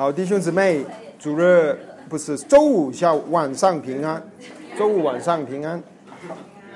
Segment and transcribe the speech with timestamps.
[0.00, 0.82] 好，弟兄姊妹，
[1.18, 1.78] 主日
[2.08, 4.26] 不是周五下晚上平安，
[4.78, 5.82] 周五晚上平安。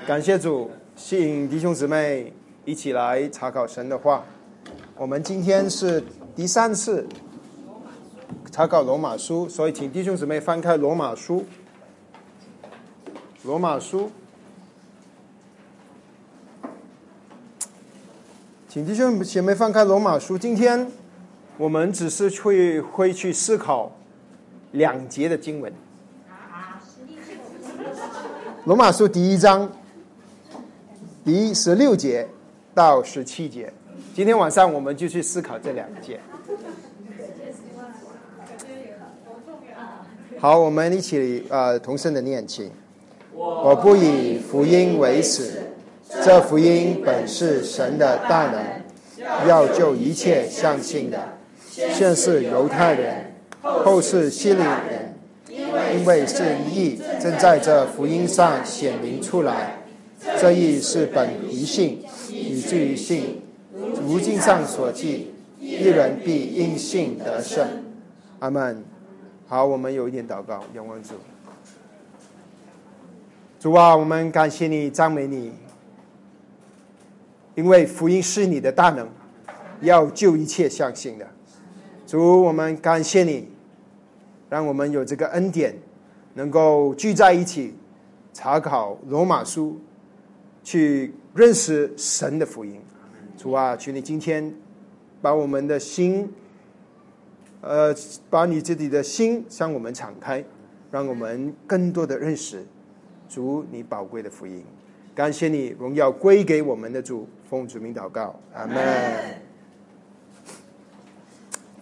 [0.05, 2.31] 感谢主，吸引弟兄姊妹
[2.65, 4.23] 一起来查考神的话。
[4.95, 6.03] 我们今天是
[6.35, 7.07] 第三次
[8.51, 11.43] 查考罗马书，所以请弟兄姊妹翻开罗马书。
[13.41, 14.11] 罗马书，
[18.69, 20.37] 请弟兄姐妹翻开罗马书。
[20.37, 20.87] 今天
[21.57, 23.89] 我们只是会会去思考
[24.71, 25.71] 两节的经文。
[28.65, 29.71] 罗马书第一章
[31.23, 32.27] 第十六节
[32.73, 33.71] 到十七节，
[34.13, 36.19] 今天晚上我们就去思考这两节。
[40.37, 42.69] 好，我们一起呃同声的念经。
[43.33, 45.63] 我不以福音为耻，
[46.23, 51.34] 这福音本是神的大能，要救一切相信的，
[51.75, 55.13] 先是犹太人，后是希利人，
[55.49, 59.77] 因为是义正在这福音上显明出来。
[60.39, 63.41] 这义是本于信，以至于信。
[64.07, 67.67] 如经上所记，一人必因信得胜。
[68.39, 68.81] 阿门。
[69.45, 71.15] 好，我们有一点祷告，仰望主。
[73.59, 75.51] 主啊，我们感谢你，赞美你，
[77.53, 79.09] 因为福音是你的大能，
[79.81, 81.27] 要救一切相信的。
[82.05, 83.49] 主，我们感谢你，
[84.49, 85.75] 让我们有这个恩典，
[86.35, 87.73] 能够聚在一起
[88.31, 89.79] 查考罗马书，
[90.63, 92.79] 去认识神的福音。
[93.35, 94.53] 主啊，求你今天
[95.19, 96.31] 把我们的心，
[97.61, 97.93] 呃，
[98.29, 100.43] 把你自己的心向我们敞开，
[100.91, 102.63] 让我们更多的认识。
[103.27, 104.63] 主你宝贵的福音，
[105.15, 108.75] 感谢你荣耀归给我们的主，奉主名祷告，阿门。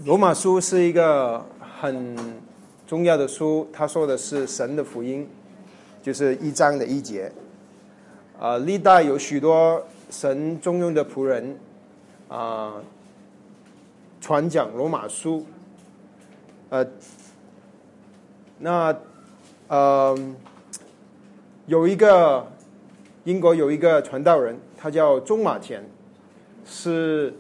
[0.06, 1.46] 罗马书是一个
[1.80, 2.16] 很
[2.86, 5.26] 重要的书，他说的是神的福音，
[6.02, 7.32] 就是一章的一节。
[8.38, 11.58] 啊，历代有许多神中用的仆人
[12.27, 12.73] 啊，
[14.20, 15.45] 传讲罗马书。
[16.70, 16.86] 呃，
[18.60, 18.95] 那
[19.67, 20.36] 嗯。
[21.66, 22.45] 有一个
[23.23, 25.82] 英国有一个传道人，他叫中马田，
[26.66, 27.33] 是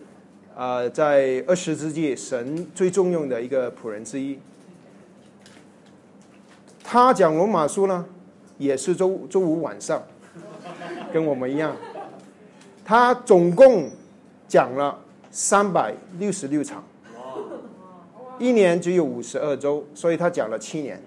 [0.55, 4.37] 啊，在二十世纪神最重用的一个仆人之一。
[6.83, 8.05] 他讲罗马书呢，
[8.57, 10.03] 也是周周五晚上，
[11.11, 11.75] 跟我们一样。
[12.85, 13.89] 他总共
[14.47, 14.99] 讲了
[15.31, 16.83] 三百六十六场，
[18.37, 21.01] 一年只有五十二周，所以他讲了七年。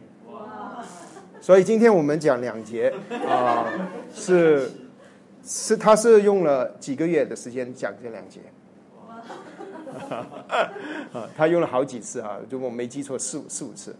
[1.41, 2.93] 所以今天我们讲两节
[3.29, 3.71] 啊，
[4.13, 4.69] 是
[5.45, 8.41] 是他是用了几个月的时间讲这两节，
[11.13, 13.95] 啊，他用了好几次啊，如果我没记错四五四五次，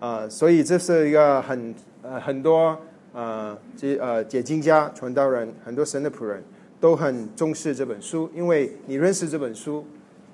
[0.00, 2.76] 啊，所以这是一个很呃很多
[3.12, 6.42] 呃这呃解经家传道人很多神的仆人
[6.80, 9.86] 都很重视这本书，因为你认识这本书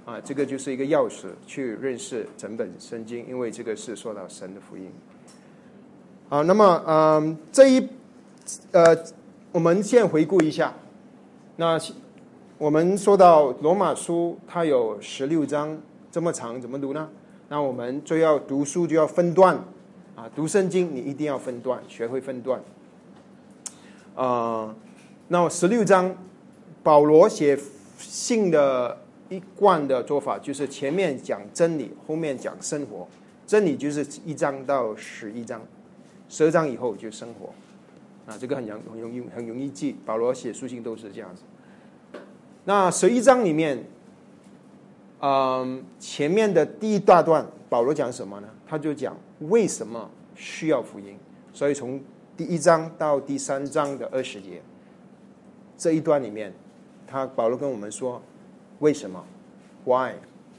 [0.05, 4.91] 啊，这个就是一个钥匙去认识整本圣经，因为这个是说到神的福音。
[6.29, 7.89] 好，那么，嗯，这一，
[8.71, 8.97] 呃，
[9.53, 10.73] 我们先回顾一下。
[11.57, 11.77] 那
[12.61, 15.81] 我们说到罗马书，它有十六章
[16.13, 17.09] 这么长，怎么读呢？
[17.49, 19.57] 那我们就要读书就要分段，
[20.15, 22.61] 啊，读圣经你一定要分段，学会分段。
[24.15, 24.77] 啊，
[25.29, 26.15] 那十六章，
[26.83, 27.59] 保罗写
[27.97, 28.95] 信的
[29.31, 33.09] 一贯的做法就是前面讲真理，后面讲生活。
[33.47, 35.63] 真理就是一章到十一章。
[36.29, 37.55] 十二章以后就生活，
[38.31, 39.97] 啊，这个很容很容易很容易记。
[40.05, 41.41] 保罗写书信都是这样子。
[42.65, 43.85] 那十一章里面，
[45.21, 48.49] 嗯，前面的第一大段，保罗讲什么呢？
[48.67, 51.19] 他就讲为什么需要福音。
[51.53, 52.01] 所以从
[52.37, 54.63] 第一章到第三章的二十节
[55.77, 56.53] 这一段里面，
[57.07, 58.23] 他保罗跟我们说
[58.79, 59.25] 为什么
[59.85, 60.13] ？Why？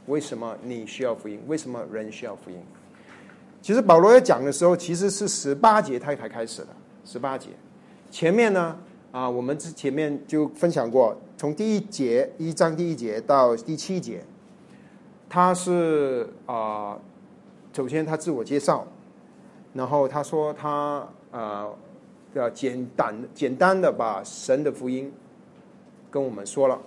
[0.07, 1.39] 为什么你需要福音？
[1.47, 2.57] 为什么人需要福音？
[3.61, 6.67] 其实保罗要讲的时候，其实是十八节他才开始的。
[7.05, 7.49] 十八节
[8.09, 8.75] 前面呢，
[9.11, 14.23] 啊，我们之前面就分享过，从第一节一章第一节到第七节，
[15.27, 16.95] 他是啊，
[17.73, 18.85] 首先他自我介绍，
[19.73, 21.67] 然后他说他啊
[22.35, 25.11] 要简单简单的把神的福音
[26.11, 26.79] 跟我们说了，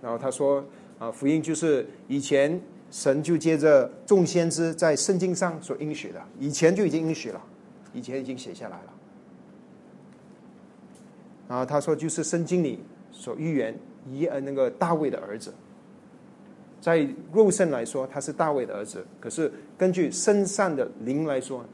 [0.00, 0.64] 然后他说
[1.00, 2.62] 啊，福音就是以前。
[2.90, 7.44] 神就接着众先知在圣经上所应许的，以前就已经应许了，
[7.92, 8.94] 以前已经写下来了。
[11.48, 13.78] 然后他说，就是圣经里所预言
[14.12, 15.52] 以呃那个大卫的儿子，
[16.80, 21.64] 在肉身来说，他是大卫的儿子；可是根据身上的灵来说，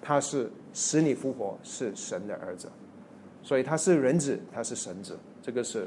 [0.00, 2.68] 他是使你复活，是神的儿子。
[3.42, 5.16] 所以他是人子，他是神子。
[5.42, 5.86] 这个是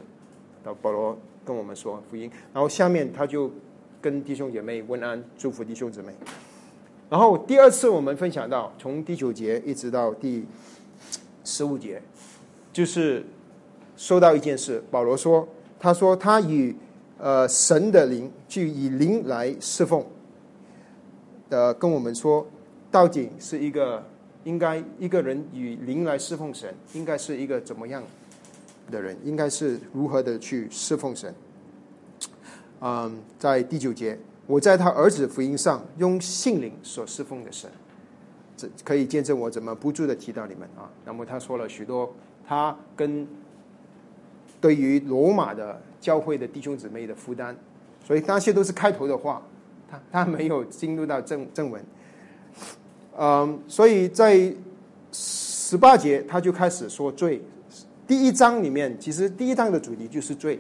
[0.82, 2.32] 保罗跟我们说福音。
[2.54, 3.52] 然后下面他就
[4.02, 6.12] 跟弟兄姐妹问安，祝福弟兄姊妹。
[7.10, 10.46] 然后第二次我们分享到从第九节一直到第
[11.44, 12.02] 十五节，
[12.74, 13.24] 就是
[13.96, 15.48] 说到一件事，保罗说，
[15.82, 16.74] 他说他与。
[17.24, 20.04] 呃，神的灵就以灵来侍奉，
[21.50, 22.44] 呃，跟我们说，
[22.90, 24.04] 到底是一个
[24.44, 28.04] 应该一个人以灵来侍奉神，应该是一个怎么样
[28.90, 29.16] 的人？
[29.24, 31.32] 应该是如何的去侍奉神？
[32.80, 34.18] 嗯，在第九节，
[34.48, 37.70] 我在他儿子福音上用信灵所侍奉的神，
[38.58, 40.90] 这可以见证我怎么不住的提到你们啊。
[41.06, 42.12] 那么他说了许多，
[42.48, 43.28] 他跟
[44.62, 45.82] 对于罗马的。
[46.02, 47.56] 教会的弟兄姊妹的负担，
[48.04, 49.40] 所以那些都是开头的话，
[49.88, 51.80] 他他没有进入到正正文。
[53.16, 54.52] 嗯，所以在
[55.12, 57.40] 十八节他就开始说罪。
[58.08, 60.60] 第一章里面，其实第一章的主题就是罪。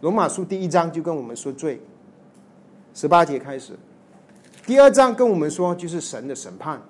[0.00, 1.80] 罗马书第一章就跟我们说罪，
[2.94, 3.72] 十八节开始。
[4.64, 6.80] 第二章跟我们说就是神的审判，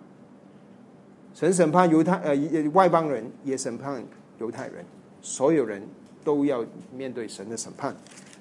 [1.33, 4.05] 神审判犹太呃外邦人，也审判
[4.39, 4.85] 犹太人，
[5.23, 5.83] 所有人。
[6.25, 6.65] 都要
[6.95, 7.95] 面对神的审判，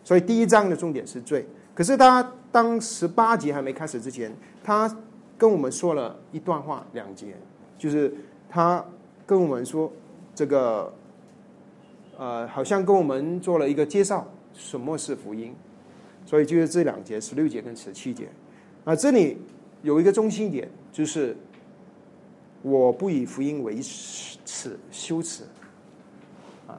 [0.03, 1.45] 所以第一章的重点是罪。
[1.73, 4.31] 可是他当十八节还没开始之前，
[4.63, 4.93] 他
[5.37, 7.35] 跟我们说了一段话，两节，
[7.77, 8.13] 就是
[8.49, 8.85] 他
[9.25, 9.91] 跟我们说
[10.35, 10.93] 这个，
[12.17, 15.55] 呃，好像跟我们做了一个介绍，什么是福音。
[16.23, 18.29] 所以就是这两节，十六节跟十七节。
[18.83, 19.37] 啊，这里
[19.81, 21.35] 有一个中心点，就是
[22.61, 25.43] 我不以福音为耻，羞耻。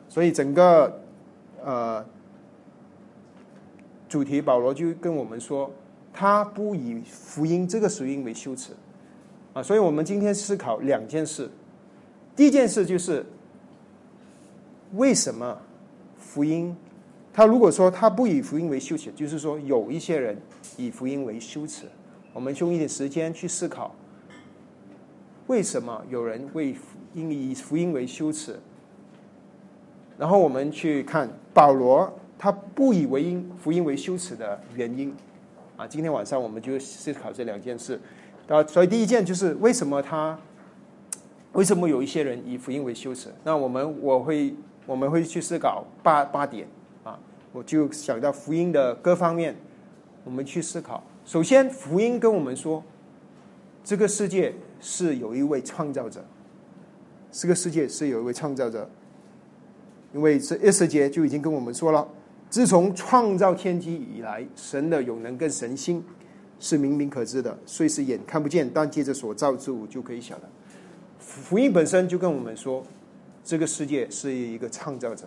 [0.08, 1.00] 所以整个
[1.64, 2.04] 呃
[4.08, 5.70] 主题，保罗就跟我们说，
[6.12, 8.72] 他不以福音这个属音为羞耻
[9.54, 9.62] 啊。
[9.62, 11.50] 所以我们今天思考两件事，
[12.36, 13.24] 第一件事就是
[14.94, 15.58] 为什么
[16.18, 16.76] 福音？
[17.32, 20.36] 他如果说他不以福音为羞耻，就是说有一些人
[20.76, 21.86] 以福音为羞耻。
[22.34, 23.94] 我们用一点时间去思考，
[25.46, 26.74] 为什么有人为
[27.14, 28.58] 因以福音为羞耻？
[30.18, 35.14] 然后我们去看保罗，他不以为因福音为羞耻的原因，
[35.76, 38.00] 啊，今天晚上我们就思考这两件事，
[38.48, 40.38] 啊，所以第一件就是为什么他，
[41.52, 43.30] 为什么有一些人以福音为羞耻？
[43.44, 44.54] 那我们我会
[44.86, 46.68] 我们会去思考八八点，
[47.04, 47.18] 啊，
[47.52, 49.56] 我就想到福音的各方面，
[50.24, 51.02] 我们去思考。
[51.24, 52.82] 首先，福音跟我们说，
[53.82, 56.24] 这个世界是有一位创造者，
[57.30, 58.88] 这个世界是有一位创造者。
[60.14, 62.06] 因为这二十节就已经跟我们说了，
[62.50, 66.04] 自从创造天机以来，神的永能跟神心
[66.60, 70.42] 是明明可知的，虽是眼看不见，但借着所造之物就可以晓得。
[71.18, 72.84] 福音本身就跟我们说，
[73.42, 75.26] 这个世界是一个创造者，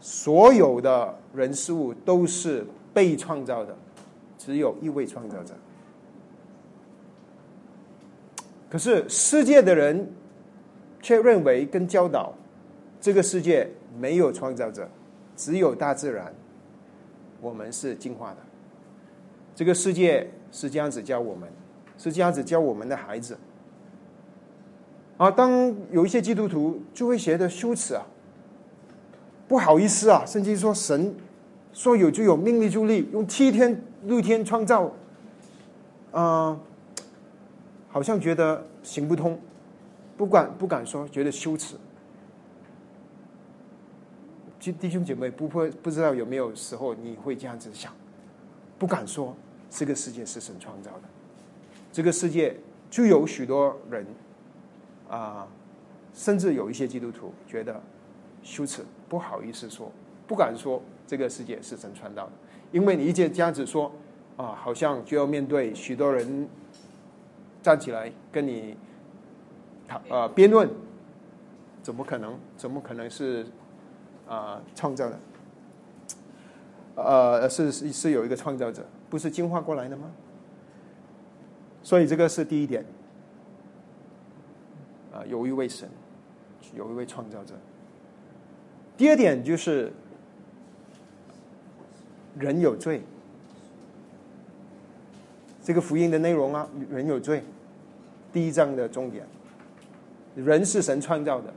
[0.00, 3.76] 所有的人事物都是被创造的，
[4.38, 5.52] 只有一位创造者。
[8.70, 10.10] 可是世界的人
[11.02, 12.32] 却认为跟教导。
[13.02, 13.68] 这个世界
[13.98, 14.88] 没有创造者，
[15.36, 16.32] 只有大自然。
[17.40, 18.36] 我们是进化的。
[19.56, 21.48] 这个世界是这样子教我们，
[21.98, 23.36] 是这样子教我们的孩子。
[25.16, 28.06] 啊，当有一些基督徒就会觉得羞耻啊，
[29.48, 31.12] 不好意思啊，甚至说神
[31.72, 34.92] 说有就有，命立就立，用七天六天创造，
[36.12, 36.56] 啊，
[37.88, 39.36] 好像觉得行不通，
[40.16, 41.74] 不敢不敢说，觉得羞耻。
[44.62, 47.92] 就弟兄姐妹，不会不知道有没有时候你会这样子想，
[48.78, 49.36] 不敢说
[49.68, 51.02] 这个世界是神创造的，
[51.90, 52.56] 这个世界
[52.88, 54.06] 就有许多人
[55.08, 55.48] 啊，
[56.14, 57.82] 甚至有一些基督徒觉得
[58.44, 59.90] 羞耻，不好意思说，
[60.28, 62.32] 不敢说这个世界是神创造的，
[62.70, 63.90] 因为你一这样子说
[64.36, 66.48] 啊，好像就要面对许多人
[67.60, 68.76] 站起来跟你
[69.88, 70.70] 讨呃辩论，
[71.82, 72.38] 怎么可能？
[72.56, 73.44] 怎么可能是？
[74.28, 75.18] 啊，创造的，
[76.94, 80.10] 呃，是是是有一个创造者，不是进化过来的吗？
[81.82, 82.84] 所以这个是第一点，
[85.12, 85.88] 啊，有一位神，
[86.74, 87.54] 有一位创造者。
[88.96, 89.92] 第二点就是
[92.38, 93.02] 人有罪，
[95.62, 97.42] 这个福音的内容啊，人有罪，
[98.32, 99.26] 第一章的重点，
[100.36, 101.52] 人是神创造的，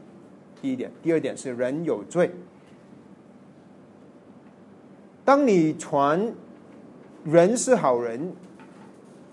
[0.62, 2.32] 第一点，第二点是人有罪。
[5.26, 6.32] 当你传
[7.24, 8.32] 人是好人，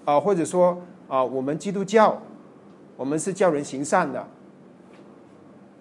[0.07, 2.21] 啊，或者说啊，我们基督教，
[2.97, 4.27] 我们是叫人行善的，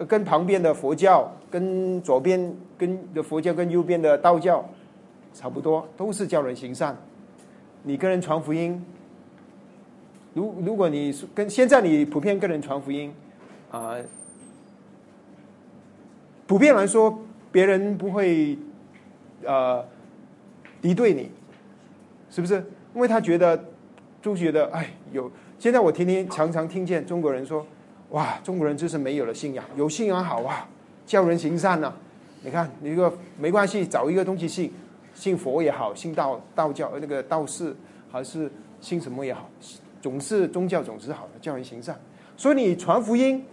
[0.06, 4.70] 跟旁边的佛教、跟左边跟的佛教、跟右边的道教
[5.34, 6.98] 差不多，都是叫人行善。
[7.84, 8.86] 你跟人传福音，
[10.34, 13.14] 如如果你跟现在你普遍跟人传福音，
[13.72, 13.96] 啊，
[16.46, 17.18] 普遍来说，
[17.50, 18.58] 别人不会
[19.46, 19.84] 呃
[20.82, 21.30] 敌对你。
[22.30, 22.56] 是不是？
[22.96, 23.62] 因为他觉得，
[24.22, 25.30] 就觉得，哎，有。
[25.60, 27.66] 现在我天天常常听见中国人说，
[28.12, 30.68] 哇，中国人就是没有了信仰，有信仰好啊，
[31.06, 31.94] 教人行善呢。
[32.42, 34.72] 你看，你一个没关系，找一个东西信，
[35.14, 37.76] 信佛也好，信道道教那个道士，
[38.10, 39.50] 还是信什么也好，
[40.02, 42.00] 总是宗教总是好的，教人行善。
[42.38, 43.46] 所以你传福音，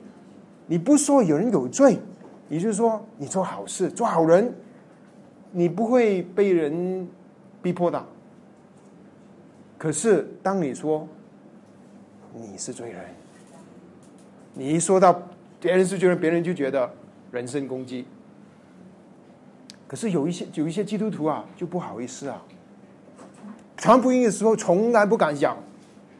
[0.66, 1.98] 你不说有人有罪，
[2.48, 4.54] 也就是说你做好事，做好人，
[5.50, 7.06] 你不会被人
[7.68, 8.02] 逼迫的。
[9.76, 11.06] 可是，当你说
[12.32, 13.04] 你是罪人，
[14.54, 15.22] 你一说到
[15.60, 16.90] 别人是罪人，别人就觉得
[17.30, 18.06] 人身攻击。
[19.86, 22.42] 可是有一些有一些基督徒啊，就不好意思啊，
[23.76, 25.54] 传福音的时候从来不敢讲，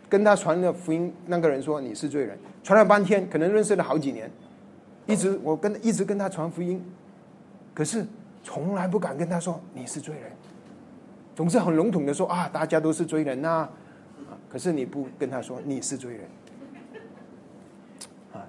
[0.07, 4.31] 跟他传的福音那个人说你是罪人，传了半天，可能认识了好几年，
[5.07, 6.85] 一直我跟一直跟他传福音，
[7.73, 8.07] 可是
[8.45, 10.31] 从来不敢跟他说你是罪人。
[11.39, 13.69] 总是很笼统的说啊，大家都是罪人呐，
[14.49, 16.29] 可是你不跟他说你是罪人，
[18.33, 18.43] 啊，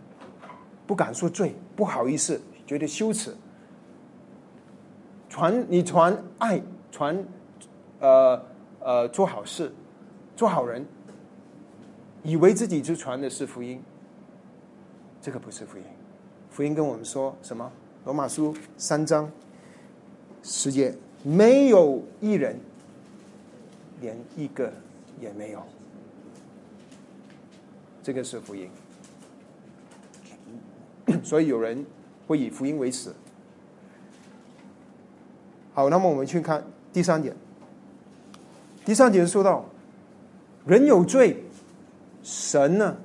[0.87, 3.31] 不敢说罪，不好意思，觉得羞耻。
[5.29, 7.23] 传你传爱，传
[7.99, 8.43] 呃
[8.79, 9.71] 呃做好事，
[10.35, 10.83] 做好人，
[12.23, 13.79] 以为自己就传的是福音，
[15.21, 15.83] 这个不是福音。
[16.49, 17.71] 福音跟我们说什么？
[18.05, 19.31] 罗马书三章
[20.41, 20.91] 十节，
[21.21, 22.59] 没有一人。
[24.01, 24.71] 连一个
[25.19, 25.63] 也没有，
[28.01, 28.69] 这个是福音。
[31.23, 31.85] 所以有人
[32.27, 33.13] 会以福音为耻。
[35.73, 37.35] 好，那么我们去看第三点。
[38.85, 39.65] 第三点说到，
[40.65, 41.43] 人有罪，
[42.23, 42.97] 神呢？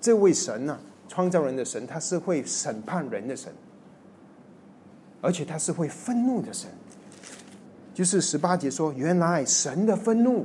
[0.00, 0.78] 这位神呢？
[1.08, 3.52] 创造人的神，他是会审判人的神，
[5.20, 6.68] 而且他是会愤怒的神。
[7.94, 10.44] 就是十八节说，原来神的愤怒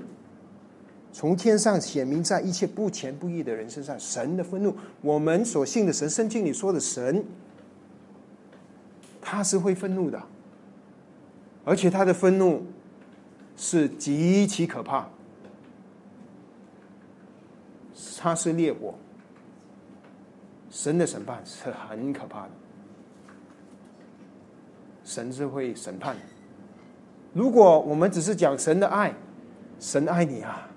[1.12, 4.00] 从天上显明在一切不虔不义的人身上。
[4.00, 7.26] 神的愤怒，我们所信的神，圣经里说的神，
[9.20, 10.22] 他是会愤怒的，
[11.66, 12.64] 而且他的愤怒
[13.58, 15.10] 是极其可怕，
[18.20, 18.94] 他是烈火，
[20.70, 22.52] 神的审判是很可怕的，
[25.04, 26.22] 神是会审判的。
[27.34, 29.14] 如果我们只是讲神的爱，
[29.80, 30.68] 神爱你啊，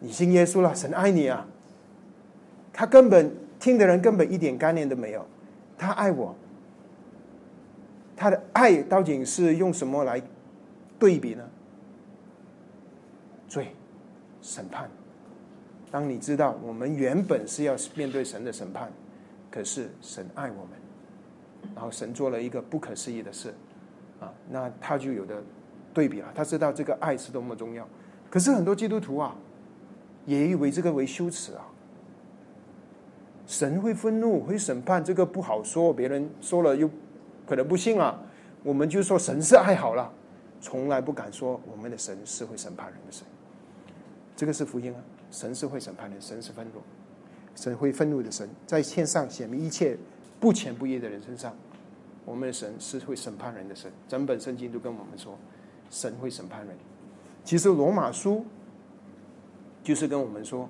[0.00, 1.46] 你信耶稣了，神爱你啊，
[2.72, 5.26] 他根本听的人根本一点概念都没有，
[5.76, 6.34] 他爱我，
[8.16, 10.22] 他的爱到底是用什么来
[10.98, 11.44] 对比呢？
[13.46, 13.68] 罪、
[14.40, 14.90] 审判。
[15.90, 18.90] 当你知道我们原本是要面对神的审判，
[19.50, 20.70] 可是神爱我们，
[21.74, 23.54] 然后神做了一个不可思议的事，
[24.18, 25.42] 啊，那他就有的。
[25.98, 27.84] 对比了，他知道这个爱是多么重要。
[28.30, 29.34] 可是很多基督徒啊，
[30.26, 31.66] 也以为这个为羞耻啊。
[33.48, 35.92] 神会愤怒，会审判，这个不好说。
[35.92, 36.88] 别人说了又
[37.48, 38.16] 可能不信啊。
[38.62, 40.08] 我们就说神是爱好了，
[40.60, 43.26] 从来不敢说我们的神是会审判人的神。
[44.36, 45.02] 这个是福音啊，
[45.32, 46.80] 神是会审判人，神是愤怒，
[47.56, 49.98] 神会愤怒的神，在天上显明一切
[50.38, 51.52] 不虔不义的人身上。
[52.24, 55.36] 我们的神是会审判人的神，整本圣经都跟我们说。
[55.90, 56.76] 神会审判人，
[57.44, 58.44] 其实罗马书
[59.82, 60.68] 就是跟我们说，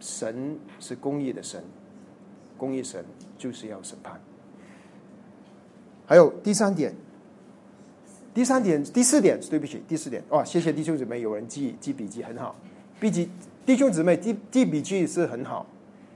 [0.00, 1.62] 神是公义的神，
[2.56, 3.04] 公义神
[3.36, 4.18] 就是要审判。
[6.06, 6.94] 还有第三点，
[8.32, 12.56] 第三点，第四点，对不起，第四点，哇，谢谢弟兄姊妹，有人记记笔记很好，
[12.98, 13.28] 笔记
[13.66, 15.66] 弟兄姊妹记记笔记是很好，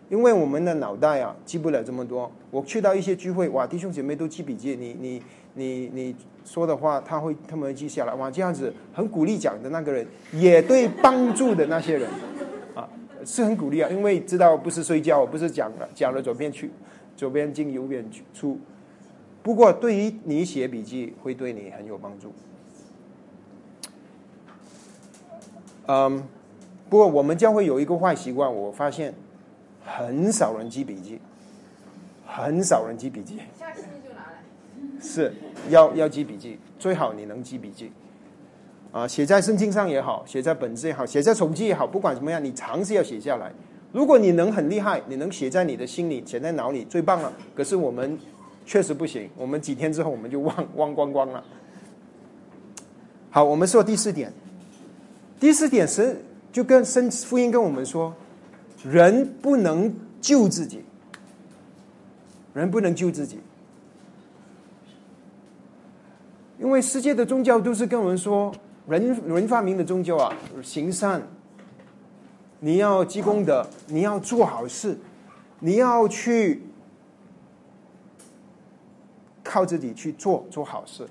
[0.09, 2.33] 因为我们的脑袋啊记不了这么多。
[2.51, 5.23] 我去到一些聚会，哇，弟兄姐妹都记笔记，你你。
[5.55, 12.09] 你你说的话，他会他们会记下来哇，这样子很鼓励讲的那个人，也对帮助的那些人，
[12.75, 12.89] 啊，
[13.25, 16.71] 是很鼓励啊，因为知道不是睡觉，不是讲了讲了左边去，
[17.17, 18.59] 左边进右边出。
[19.43, 22.33] 不过对于你写笔记，会对你很有帮助。
[25.87, 26.23] 嗯，
[26.89, 29.13] 不过我们将会有一个坏习惯，我发现
[29.85, 31.19] 很少人记笔记，
[32.27, 33.41] 很少人记笔记。
[35.01, 35.33] 是
[35.69, 37.91] 要要记笔记，最好你能记笔记。
[38.93, 43.53] 啊，写在圣经上也好，写在本子也好，写在手机也好，不管怎么样，你尝试要写下来。
[43.93, 47.33] 如果你能很厉害，你能写在你的心里，写在脑里，最棒了。
[47.55, 48.19] 可是我们
[48.67, 51.45] 确实不行，我们几天之后我们就忘 忘光光了。
[53.31, 54.33] 好，我们说第四点，
[55.39, 56.21] 第四点是
[56.53, 58.13] 就跟圣福音跟我们说，
[58.85, 60.83] 人不能救自己，
[62.55, 63.39] 人不能救自己。
[66.61, 68.53] 因为世界的宗教都是跟我们说，
[68.87, 70.31] 人人发明的宗教啊，
[70.63, 71.23] 行善，
[72.59, 74.99] 你要积功德，你要做好事，
[75.61, 76.63] 你要去
[79.43, 81.09] 靠自己去做做好事。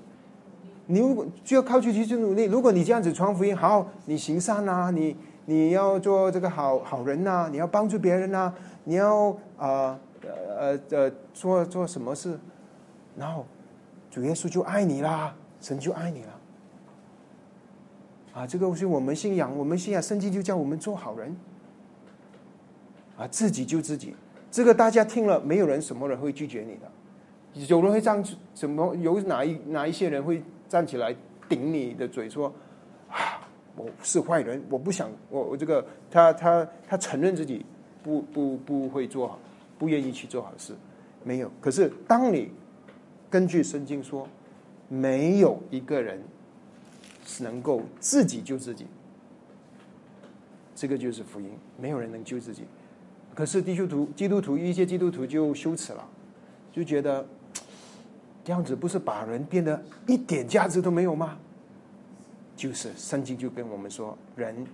[0.86, 2.44] 你如果就要靠自己去努力。
[2.44, 5.16] 如果你这样子传福音，好，你行善啊，你
[5.46, 8.52] 你要做这个好好人呐，你要帮助别人呐，
[8.84, 9.98] 你要啊
[10.60, 12.38] 呃呃做做什么事，
[13.16, 13.44] 然后
[14.10, 15.34] 主耶稣就爱你啦。
[15.62, 16.40] 神就爱你了，
[18.32, 21.36] 啊，这个是我们信仰，我们信仰圣经就叫我们做好人，
[23.18, 24.16] 啊，自己救自己，
[24.50, 28.24] 这个大家听了，没有人什么人会拒绝你的，有人会站
[28.54, 28.94] 什么？
[28.96, 31.14] 有哪一哪一些人会站起来
[31.46, 32.50] 顶你的嘴说
[33.10, 37.66] 啊，我是坏人，我不想我我这个他他他承认自己
[38.02, 39.38] 不不不会做好，
[39.78, 40.74] 不愿意去做好事，
[41.22, 41.50] 没有。
[41.60, 42.50] 可是当你
[43.30, 44.28] 根据圣经说。
[44.92, 46.20] 没有一个人
[47.24, 48.88] 是能够自己救自己，
[50.74, 51.48] 这个就是福音。
[51.80, 52.64] 没有人能救自己，
[53.32, 56.04] 可是基督徒、基督徒一些基督徒就羞耻了，
[56.72, 57.24] 就觉得
[58.42, 61.38] 这样子不是把人变得一点价值都没有吗？
[62.56, 64.66] 就是圣经就跟我们说，人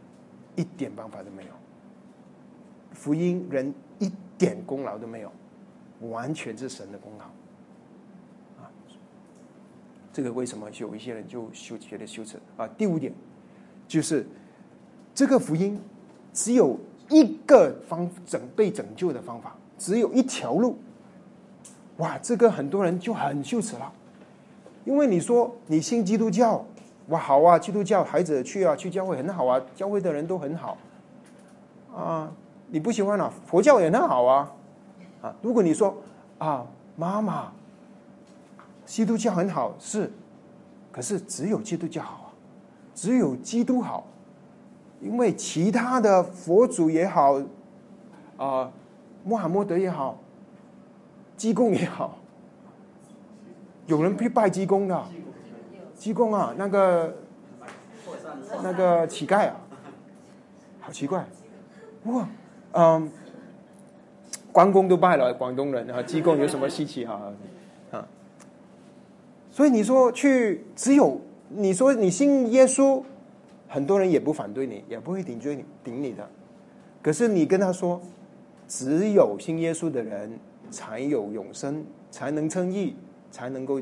[0.54, 1.50] 一点办法都没有，
[2.94, 5.30] 福音人一点功劳都没有，
[6.08, 7.26] 完全是神的功劳。
[10.16, 12.66] 这个为什么有一些人就羞觉得羞耻啊？
[12.68, 13.12] 第五点
[13.86, 14.26] 就是
[15.14, 15.78] 这个福音
[16.32, 16.74] 只有
[17.10, 20.78] 一个方拯被拯救的方法，只有一条路。
[21.98, 23.92] 哇，这个很多人就很羞耻了，
[24.86, 26.64] 因为你说你信基督教，
[27.08, 30.78] 哇，好啊，基督教孩子去啊，去教会很好啊，教会的人都很好
[31.94, 32.32] 啊。
[32.68, 34.50] 你不喜欢啊，佛教也很好啊
[35.20, 35.36] 啊。
[35.42, 35.94] 如果你说
[36.38, 37.52] 啊，妈妈。
[38.86, 40.10] 基督教很好，是，
[40.92, 42.28] 可是只有基督教好啊，
[42.94, 44.06] 只有基督好，
[45.00, 47.42] 因为其他的佛祖也好，
[48.36, 48.70] 啊，
[49.24, 50.18] 穆罕默德也好，
[51.36, 52.16] 济公也好，
[53.86, 55.04] 有人去拜济公的，
[55.96, 57.16] 济公啊，那个
[58.62, 59.56] 那个乞丐啊，
[60.80, 61.26] 好奇怪，
[62.04, 62.28] 哇，
[62.72, 63.10] 嗯，
[64.52, 67.20] 关公都拜了，广东人啊，济公有什么稀奇哈？
[69.56, 73.02] 所以你说去只有你说你信耶稣，
[73.66, 76.28] 很多人也不反对你，也不会顶罪你顶你的。
[77.00, 77.98] 可是你跟他说，
[78.68, 80.38] 只有信耶稣的人
[80.70, 82.96] 才有永生，才能称义，
[83.30, 83.80] 才能够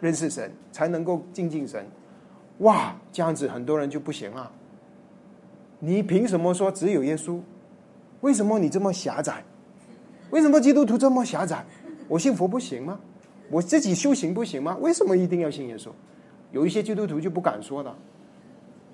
[0.00, 1.84] 认识神，才能够敬敬神。
[2.58, 4.48] 哇，这样子很多人就不行了。
[5.80, 7.40] 你凭什么说只有耶稣？
[8.20, 9.42] 为什么你这么狭窄？
[10.30, 11.64] 为什么基督徒这么狭窄？
[12.06, 13.00] 我信佛不行吗？
[13.50, 14.76] 我自己修行不行吗？
[14.80, 15.88] 为什么一定要信耶稣？
[16.50, 17.94] 有一些基督徒就不敢说的，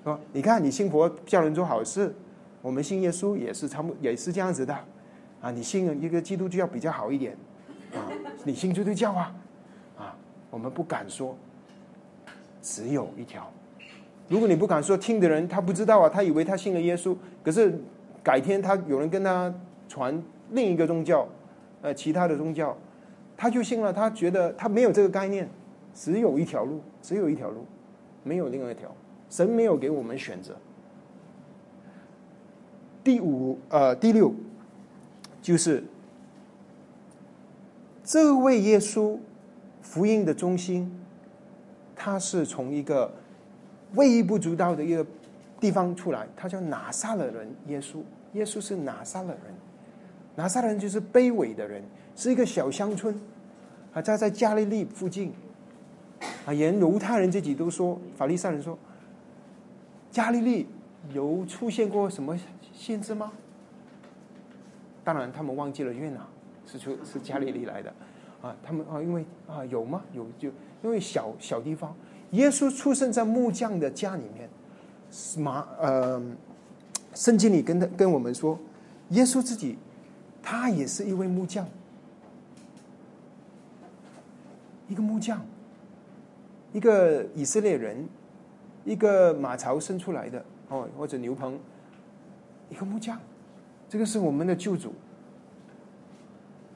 [0.03, 2.13] 说你看你信佛叫人做好事，
[2.61, 4.77] 我们信耶稣也是差不也是这样子的，
[5.41, 7.37] 啊，你信一个基督教比较好一点，
[7.93, 8.11] 啊，
[8.43, 9.35] 你信基督教啊，
[9.97, 10.15] 啊，
[10.49, 11.37] 我们不敢说，
[12.61, 13.49] 只有一条，
[14.27, 17.79] 如果你不敢说，听的人他不知道啊，他以为他信了耶稣，可是
[18.21, 19.53] 改天他有人跟他
[19.87, 21.25] 传另一个宗教，
[21.81, 22.77] 呃，其他的宗教。
[23.37, 25.49] 他就信了，他觉得他没有这个概念，
[25.93, 27.65] 只有一条路，只有一条路，
[28.23, 28.89] 没有另外一条。
[29.29, 30.55] 神没有给我们选择。
[33.03, 34.33] 第五，呃，第六，
[35.41, 35.83] 就是
[38.03, 39.17] 这位耶稣
[39.81, 40.89] 福音的中心，
[41.95, 43.13] 他是从一个
[43.95, 45.05] 微不足道的一个
[45.59, 47.97] 地方出来，他叫拿撒勒人耶稣。
[48.33, 49.53] 耶稣是拿撒勒人，
[50.35, 51.83] 拿撒勒人就是卑微的人。
[52.15, 53.13] 是一个小乡村，
[53.93, 55.33] 啊，在在加利利附近，
[56.45, 58.77] 啊，连犹太人自己都说，法利赛人说，
[60.09, 60.65] 加利利
[61.13, 62.39] 有出现过什么
[62.73, 63.33] 限制吗？
[65.03, 66.25] 当然，他们忘记了约拿
[66.65, 67.93] 是出是加利利来的，
[68.41, 70.01] 啊，他们啊，因为啊有吗？
[70.13, 70.49] 有就
[70.83, 71.93] 因为小小地方，
[72.31, 74.49] 耶稣出生在木匠的家里面，
[75.37, 76.21] 马呃，
[77.13, 78.57] 圣经里跟他跟我们说，
[79.09, 79.77] 耶稣自己
[80.41, 81.67] 他也是一位木匠。
[84.87, 85.41] 一个木匠，
[86.73, 88.07] 一个以色列人，
[88.83, 91.57] 一个马槽生出来的哦，或者牛棚，
[92.69, 93.19] 一个木匠，
[93.89, 94.93] 这个是我们的救主。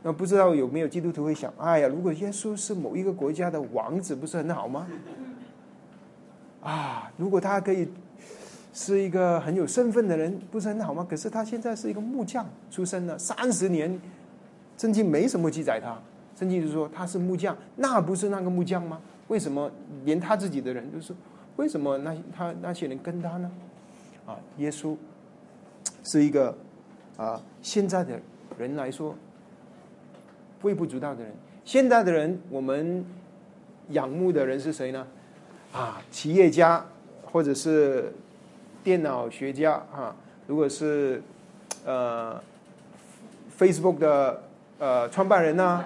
[0.01, 4.87] 那不知道有没有基督徒会想：哎呀，如果耶稣是某一个国家的王子，不是很好吗？
[6.61, 7.87] 啊，如果他可以
[8.73, 11.05] 是一个很有身份的人，不是很好吗？
[11.09, 13.99] 可是他现在是一个木匠出身的，三十年，
[14.77, 15.99] 圣经没什么记载他。
[16.39, 19.01] 圣经就说他是木匠，那不是那个木匠吗？
[19.27, 19.69] 为什么
[20.05, 21.13] 连他自己的人都是？
[21.57, 23.51] 为什么那他那些人跟他呢？
[24.25, 24.95] 啊，耶稣
[26.05, 26.57] 是一个
[27.17, 28.17] 啊，现在的
[28.57, 29.13] 人来说
[30.61, 31.33] 微不足道的人。
[31.65, 33.03] 现在的人，我们
[33.89, 35.05] 仰慕的人是谁呢？
[35.73, 36.85] 啊，企业家
[37.25, 38.13] 或者是
[38.81, 40.15] 电脑学家啊，
[40.47, 41.21] 如果是
[41.85, 42.41] 呃
[43.57, 44.41] Facebook 的
[44.79, 45.83] 呃创办人呢，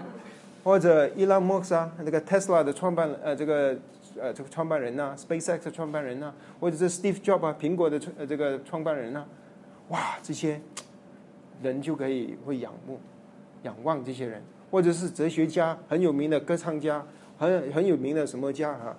[0.63, 3.78] 或者 Elon Musk 啊，这个 Tesla 的创办呃这个
[4.19, 9.26] 呃这个创办人呐，SpaceX 的创办人呐，或者是 Steve Jobs 啊，苹果的创这个创办人呐，
[9.89, 10.62] 哇，这些
[11.62, 12.99] 人就可以会仰慕、
[13.63, 17.06] 仰望这些人，或者是哲学家很有名的歌唱家，
[17.38, 18.95] 很很有名的什么家哈。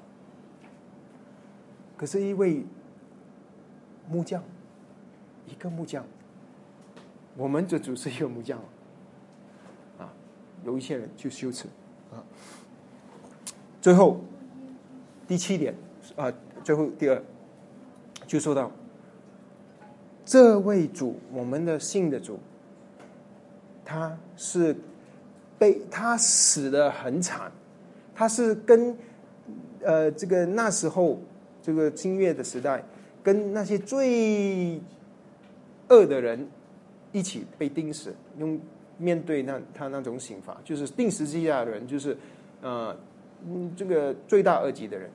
[1.96, 2.62] 可是，一位
[4.10, 4.42] 木匠，
[5.46, 6.04] 一个木匠，
[7.36, 8.64] 我们这组是一个木匠啊。
[10.64, 11.66] 有一些人去羞耻
[12.10, 12.22] 啊。
[13.80, 14.20] 最后
[15.28, 15.74] 第七点
[16.16, 17.22] 啊，最后第二
[18.26, 18.70] 就说到
[20.24, 22.38] 这位主，我们的信的主，
[23.84, 24.76] 他是
[25.58, 27.52] 被他死的很惨，
[28.14, 28.96] 他是跟
[29.82, 31.20] 呃这个那时候。
[31.66, 32.84] 这个金月的时代，
[33.22, 34.78] 跟那些最
[35.88, 36.46] 恶的人
[37.10, 38.60] 一起被钉死，用
[38.98, 42.16] 面对那他那种刑罚，就是定十字架的人，就是
[42.62, 42.96] 呃，
[43.46, 45.10] 嗯，这个罪大恶极的人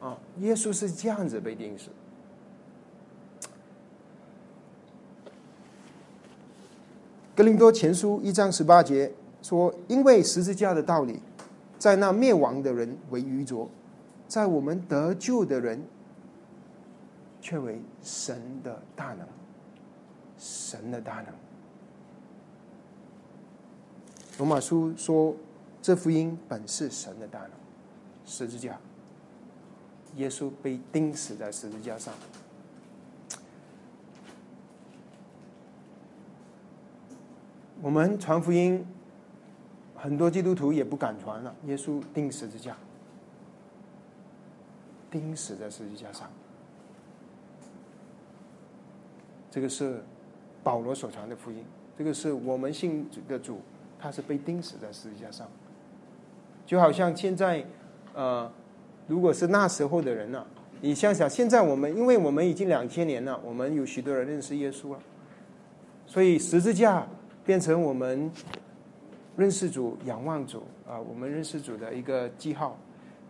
[0.00, 0.18] 啊。
[0.40, 1.90] 耶稣是这样子被定死。
[7.34, 11.20] 格林多前书一章十八节说：“因为十字架的道理，
[11.78, 13.68] 在那灭亡的人为愚拙。”
[14.26, 15.80] 在我们得救的人，
[17.40, 19.26] 却为神的大能，
[20.38, 21.26] 神的大能。
[24.38, 25.34] 罗马书说，
[25.80, 27.50] 这福音本是神的大能，
[28.26, 28.78] 十字架，
[30.16, 32.12] 耶稣被钉死在十字架上。
[37.80, 38.84] 我们传福音，
[39.94, 41.54] 很多基督徒也不敢传了。
[41.66, 42.76] 耶稣钉十字架。
[45.10, 46.28] 钉死在十字架上，
[49.48, 50.02] 这个是
[50.64, 51.64] 保罗所传的福音。
[51.96, 53.60] 这个是我们信的主，
[54.04, 55.48] 他是被钉死在十字架上。
[56.66, 57.64] 就好像现在，
[58.14, 58.50] 呃，
[59.06, 60.44] 如果是那时候的人呢，
[60.82, 64.98] 你想想，现在我们，因为我们已经两千年了，我们有许多人认识耶稣了，
[66.06, 67.06] 所以十字架
[67.46, 68.30] 变成我们
[69.38, 72.76] 认识主、仰望主啊，我们认识主的一个记号。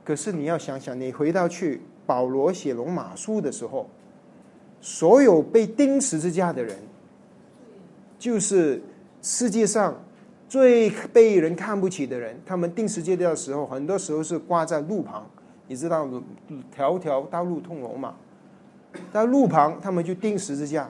[0.05, 3.89] 可是你要想想，你回到去保罗写罗马书的时候，
[4.81, 6.77] 所有被钉十字架的人，
[8.19, 8.83] 就是
[9.23, 10.04] 世界上
[10.55, 12.41] 最被人看不起的人。
[12.47, 15.29] 他们钉十字架的时候，很多时候是挂在路旁，
[15.67, 16.09] 你知道，
[16.73, 18.15] 条条道路通罗马，
[19.13, 20.89] 在路旁他们就钉十字架，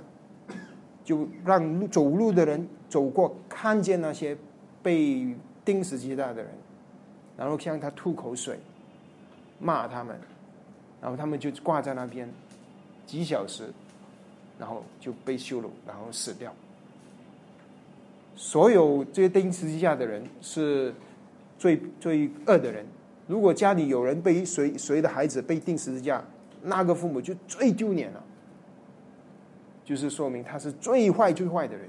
[1.02, 4.36] 就让走路的人走过，看见那些
[4.82, 6.50] 被钉十字架的人，
[7.34, 8.58] 然后向他吐口水。
[9.60, 10.14] 骂他们，
[11.00, 12.28] 然后他们就挂在那边
[13.06, 13.72] 几小时，
[14.58, 16.52] 然后就被羞辱，然后死掉。
[18.34, 20.92] 所有这些钉十字架的人是
[21.58, 22.84] 最最恶的人。
[23.26, 26.22] 如果家里有人被谁谁的孩子被钉十字架，
[26.62, 28.22] 那个父母就最丢脸了，
[29.84, 31.88] 就是说明他是最坏最坏的人。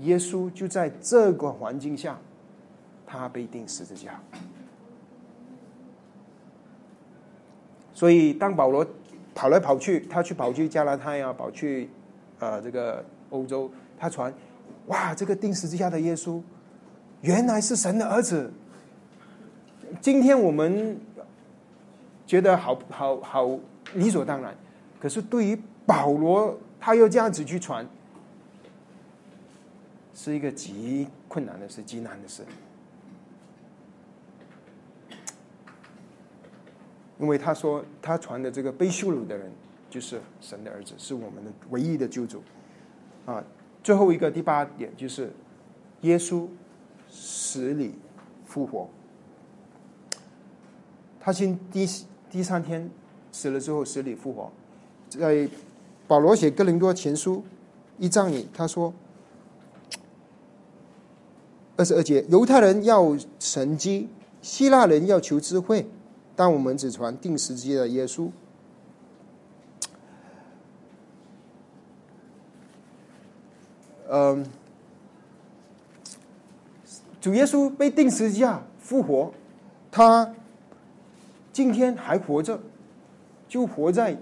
[0.00, 2.18] 耶稣就在这个环境下，
[3.06, 4.20] 他被钉十字架。
[7.92, 8.86] 所以，当保罗
[9.34, 11.88] 跑来跑去，他去跑去加拿大呀，跑去
[12.38, 14.32] 呃这个欧洲，他传，
[14.92, 16.42] 哇，这个钉十字架的耶稣，
[17.22, 18.52] 原来是神的儿子。
[20.02, 21.00] 今天我们
[22.26, 23.58] 觉得好好好
[23.94, 24.54] 理所当然，
[25.00, 27.86] 可是对于保罗，他又这样子去传，
[30.14, 32.44] 是一个极困难的事，极难的事。
[37.18, 39.50] 因为他说他传的这个被羞辱的人
[39.88, 42.42] 就是神的儿子，是我们的唯一的救主。
[43.24, 43.42] 啊，
[43.82, 45.32] 最后一个第八点就是
[46.02, 46.46] 耶稣
[47.10, 47.94] 死里
[48.46, 48.88] 复活。
[51.20, 51.86] 他先第
[52.30, 52.90] 第三天
[53.30, 54.50] 死了之后死里复活。
[55.08, 55.48] 在
[56.06, 57.44] 保罗写哥林多前书
[57.98, 58.92] 一章里，他说
[61.76, 64.08] 二十二节，犹太人要神机，
[64.40, 65.86] 希腊人要求智慧，
[66.34, 68.30] 但我们只传定时机的耶稣。
[74.14, 74.44] 嗯，
[77.18, 79.32] 主耶稣被钉十字架复活，
[79.90, 80.34] 他
[81.50, 82.60] 今天还活着，
[83.48, 84.18] 就活在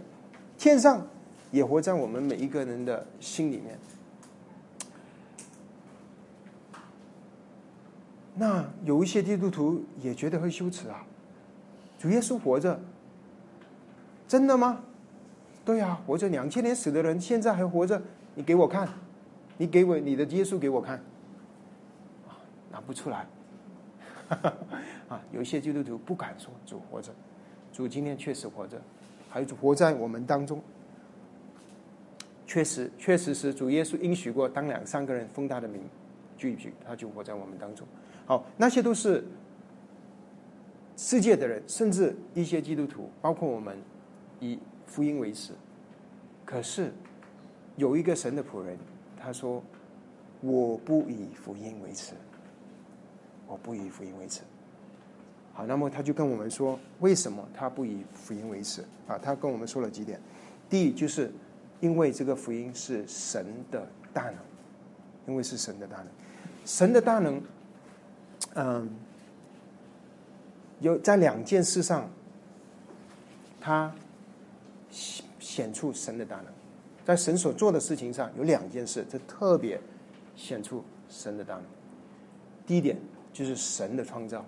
[0.57, 1.05] 天上，
[1.51, 3.77] 也活在我们每一个人的心里面。
[8.37, 11.05] 那有一些基督徒也觉得会羞耻啊，
[11.99, 12.81] 主耶稣活着，
[14.29, 14.83] 真的吗？
[15.65, 18.01] 对呀，活着两千年死的人，现在还活着，
[18.37, 18.89] 你给我看。
[19.61, 20.99] 你给我你的耶稣给我看，
[22.73, 23.27] 拿不出来，
[25.07, 27.13] 啊，有些基督徒不敢说主活着，
[27.71, 28.81] 主今天确实活着，
[29.29, 30.63] 还主活在我们当中，
[32.47, 35.83] 确实确实是主耶稣应许过，当两三个人奉他的名
[36.39, 37.87] 聚一聚，他就活在我们当中。
[38.25, 39.23] 好，那些都是
[40.97, 43.77] 世界的人，甚至一些基督徒，包括我们
[44.41, 45.53] 以福音为耻，
[46.47, 46.95] 可是
[47.77, 48.79] 有一个神的仆人。
[49.23, 49.63] 他说
[50.41, 52.15] ：“我不以福音为耻，
[53.47, 54.41] 我不以福音为耻。”
[55.53, 59.19] 好，那么他就跟我们说，为什么他不以福音为耻啊？
[59.19, 60.19] 他跟我们说了几点。
[60.71, 61.31] 第一，就是
[61.81, 64.37] 因为这个福音是神的大能，
[65.27, 66.07] 因为是神的大能，
[66.65, 67.43] 神的大能，
[68.55, 68.89] 嗯，
[70.79, 72.09] 有在两件事上，
[73.61, 73.93] 他
[74.89, 76.47] 显显出神的大能。
[77.07, 79.81] 在神所做的事情上有两件事，这特别
[80.37, 81.65] 显出神的大能。
[82.67, 82.97] 第一点
[83.33, 84.45] 就是神的创造，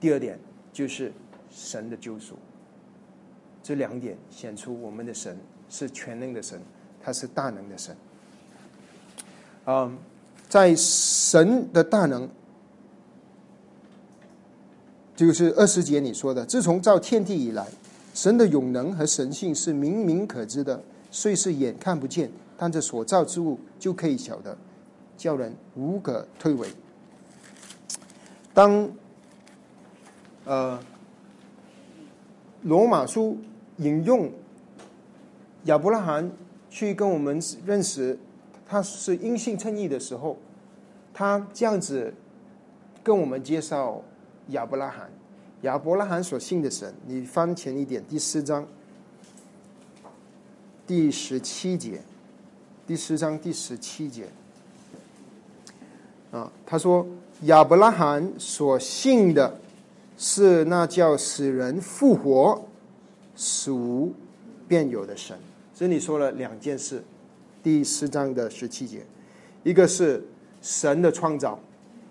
[0.00, 0.38] 第二点
[0.72, 1.12] 就是
[1.50, 2.34] 神的救赎。
[3.62, 5.36] 这两点显出我们的神
[5.68, 6.60] 是全能的神，
[7.02, 7.94] 他是大能的神。
[9.66, 9.98] 嗯，
[10.48, 12.28] 在神的大能，
[15.16, 17.66] 就是二十节你说的，自从造天地以来，
[18.14, 20.82] 神的永能和神性是明明可知的。
[21.14, 24.58] 虽是眼看不见，但这所造之物就可以晓得，
[25.16, 26.66] 叫人无可推诿。
[28.52, 28.90] 当
[30.44, 30.80] 呃
[32.62, 33.38] 罗马书
[33.76, 34.28] 引用
[35.66, 36.28] 亚伯拉罕
[36.68, 38.18] 去跟我们认识
[38.66, 40.36] 他是因信称义的时候，
[41.12, 42.12] 他这样子
[43.04, 44.02] 跟我们介绍
[44.48, 45.08] 亚伯拉罕，
[45.62, 46.92] 亚伯拉罕所信的神。
[47.06, 48.66] 你翻前一点，第四章。
[50.86, 52.02] 第十七节，
[52.86, 54.26] 第十章第十七节，
[56.30, 57.06] 啊，他说
[57.42, 59.58] 亚伯拉罕所信的
[60.18, 62.62] 是那叫使人复活、
[63.34, 64.12] 使无
[64.68, 65.34] 变有的神。
[65.74, 67.02] 这里说了两件事，
[67.62, 69.06] 第十章的十七节，
[69.62, 70.22] 一个是
[70.60, 71.58] 神的创造，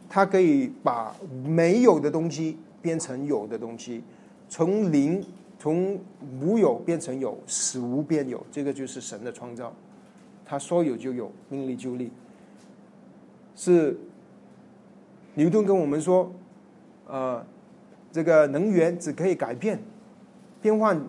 [0.10, 4.02] 他可以把没有的东西变成有的东西，
[4.50, 5.24] 从零。
[5.64, 5.98] 从
[6.42, 9.74] 无有变成有，使无变有，这个就是神的创造。
[10.44, 12.12] 他说有就有，命立就立。
[13.56, 13.98] 是
[15.36, 16.30] 牛顿跟我们说，
[17.08, 17.42] 呃，
[18.12, 19.80] 这个能源只可以改变、
[20.62, 21.02] 变换，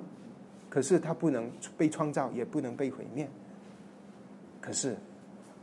[0.70, 3.28] 可是它不能被创造，也不能被毁灭。
[4.60, 4.96] 可是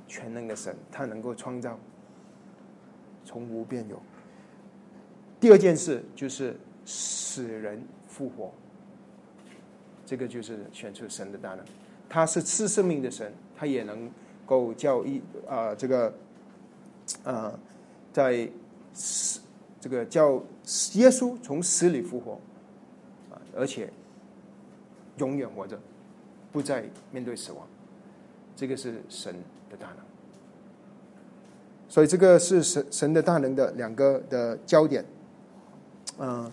[0.06, 1.80] 全能的神，他能够创造，
[3.24, 3.98] 从无变有。
[5.40, 8.52] 第二件事就是使人复活。
[10.12, 11.64] 这个就是选出神的大能，
[12.10, 14.12] 他是赐生命的神，他也能
[14.46, 16.14] 够叫一啊这个
[17.24, 17.58] 啊
[18.12, 18.50] 在
[18.94, 19.40] 死
[19.80, 20.34] 这个叫
[20.96, 22.34] 耶稣从死里复活
[23.32, 23.90] 啊，而且
[25.16, 25.80] 永远活着，
[26.52, 27.66] 不再面对死亡，
[28.54, 29.34] 这个是神
[29.70, 29.98] 的大能。
[31.88, 35.06] 所以这个是神神的大能的两个的焦点。
[36.20, 36.52] 嗯，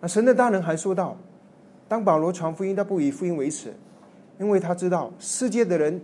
[0.00, 1.16] 那神的大能还说到。
[1.88, 3.72] 当保罗传福音，他不以福音为耻，
[4.38, 5.98] 因为他知道世界的人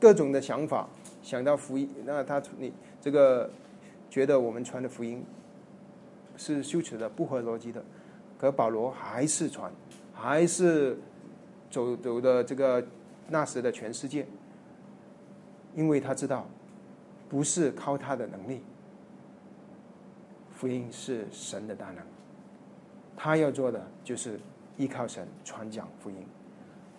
[0.00, 0.88] 各种的想法，
[1.22, 3.50] 想到福音，那他你这个
[4.08, 5.22] 觉得我们传的福音
[6.38, 7.84] 是羞耻的、不合逻辑的，
[8.38, 9.70] 可保罗还是传，
[10.14, 10.98] 还是
[11.70, 12.82] 走走的这个
[13.28, 14.26] 那时的全世界，
[15.74, 16.46] 因为他知道
[17.28, 18.62] 不是靠他的能力，
[20.54, 21.98] 福音是神的大能，
[23.14, 24.40] 他要做的就是。
[24.76, 26.16] 依靠神传讲福音，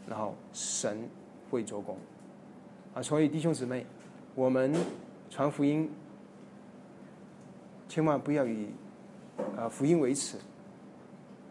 [0.08, 1.08] 然后神
[1.50, 1.98] 会做工
[2.94, 3.02] 啊！
[3.02, 3.86] 所以弟兄姊妹，
[4.34, 4.74] 我们
[5.30, 5.90] 传福音
[7.88, 8.70] 千万不要以
[9.56, 10.38] 啊福音为耻，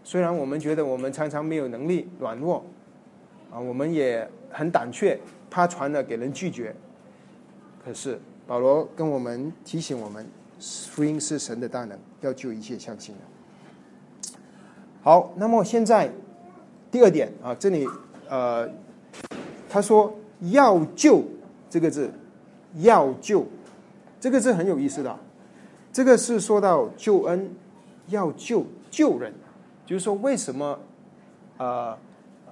[0.02, 2.64] 虽然我们觉得我们常常没有能力、软弱，
[3.50, 6.74] 啊，我们也很胆怯，怕传了给人拒绝。
[7.84, 10.26] 可是保罗跟我们提醒我们，
[10.88, 13.20] 福音是神的大能，要救一切相信的。
[15.06, 16.10] 好，那么现在
[16.90, 17.86] 第二点啊，这里
[18.28, 18.68] 呃，
[19.68, 20.12] 他说
[20.50, 21.22] 要救
[21.70, 22.10] 这个字，
[22.78, 23.46] 要救
[24.18, 25.16] 这个字很有意思的，
[25.92, 27.48] 这个是说到救恩，
[28.08, 29.32] 要救救人。
[29.86, 30.76] 就是说，为什么，
[31.58, 31.96] 呃，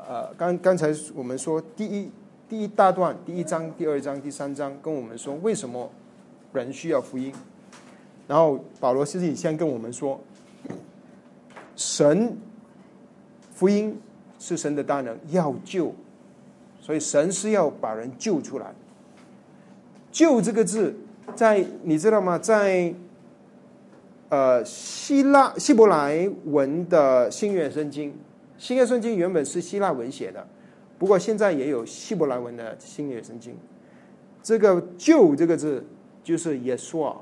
[0.08, 2.08] 呃，刚刚才我们说第一
[2.48, 5.90] 第一大段第一章、第二章、第三章跟我们说为什么
[6.52, 7.34] 人需要福音，
[8.28, 10.20] 然后保罗自己先跟我们说，
[11.76, 12.36] 神
[13.52, 14.00] 福音
[14.38, 15.94] 是神的大能，要救，
[16.80, 18.74] 所以神是要把人救出来。
[20.12, 20.94] 救这个字，
[21.34, 22.38] 在你知道吗？
[22.38, 22.94] 在
[24.28, 28.16] 呃，希腊希伯来文的新约圣经，
[28.58, 30.46] 新约圣经原本是希腊文写的，
[30.98, 33.56] 不过现在也有希伯来文的新约圣经。
[34.42, 35.84] 这个“救”这个字
[36.22, 37.16] 就是耶稣啊，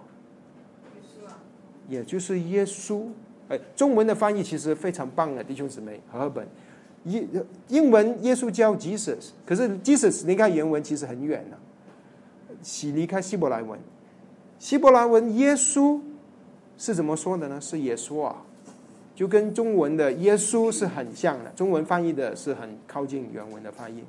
[1.89, 3.09] 也就是耶稣。
[3.55, 6.47] 哎，中文的翻译其实非常棒的，弟兄姊妹，和本
[7.05, 7.29] 英
[7.69, 11.59] 英文耶稣叫 Jesus，可是 Jesus 离开原文其实很远了，
[12.63, 13.79] 喜离开希伯来文，
[14.59, 16.01] 希伯来文耶稣。
[16.79, 17.61] 是怎么说的呢？
[17.61, 18.43] 是耶稣啊，
[19.15, 21.51] 就跟中文的耶稣是很像的。
[21.55, 24.03] 中文翻译的是很靠近原文的翻译，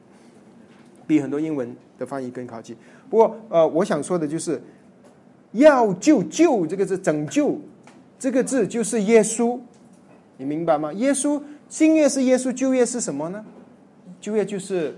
[1.06, 2.76] 比很多英文的翻译更靠近。
[3.12, 4.60] 不过，呃，我想说的就是
[5.52, 7.60] 要救救这个是，拯救
[8.24, 9.60] 这个字就是耶稣，
[10.38, 10.94] 你明白吗？
[10.94, 13.44] 耶稣新约是耶稣，旧约是什么呢？
[14.22, 14.96] 旧约就是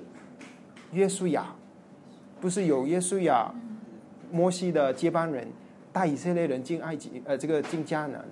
[0.93, 1.55] 耶稣亚，
[2.39, 3.51] 不是有耶稣亚，
[4.31, 5.47] 摩西的接班人。
[5.91, 8.23] 带以色列人进埃及，呃，这个进迦南，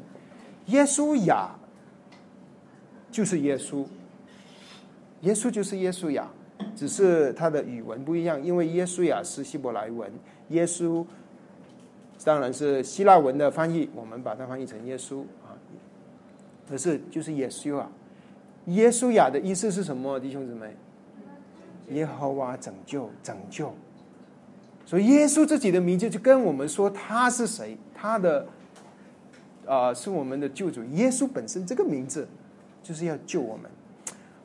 [0.67, 1.49] 耶稣亚
[3.09, 3.83] 就是耶稣，
[5.21, 6.29] 耶稣就是耶稣亚，
[6.75, 10.11] 只是他的语文不一样，因为耶稣亚是希伯来文，
[10.49, 11.03] 耶稣
[12.23, 15.53] 当然是希腊文的翻译，我们把它翻译成耶稣啊，
[16.69, 17.89] 可是就是耶稣啊，
[18.67, 20.19] 耶稣雅的意思是什么？
[20.19, 20.75] 弟兄姊妹，
[21.89, 23.73] 耶和华拯救，拯救。
[24.85, 28.45] 所以耶稣自己的名字就跟我们说他是谁，他的
[29.65, 30.83] 啊是我们的救主。
[30.93, 32.27] 耶稣本身这个名字
[32.81, 33.69] 就是要救我们。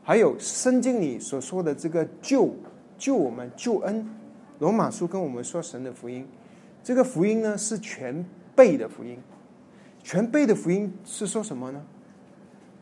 [0.03, 2.55] 还有圣经里所说的这个救
[2.97, 4.09] 救我们救恩，
[4.59, 6.27] 罗马书跟我们说神的福音，
[6.89, 8.25] 这个福音呢是全
[8.57, 9.19] 备的福音。
[10.03, 11.85] 全备的福音是说什么呢？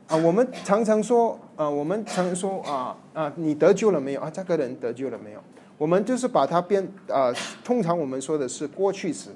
[0.06, 4.30] 啊，我们常常说啊，我们常常说啊啊，你得救了没有啊？
[4.30, 5.42] 这个人得救了没有？
[5.76, 7.32] 我们就是把它变啊，
[7.64, 9.30] 通常我们说的是过去时，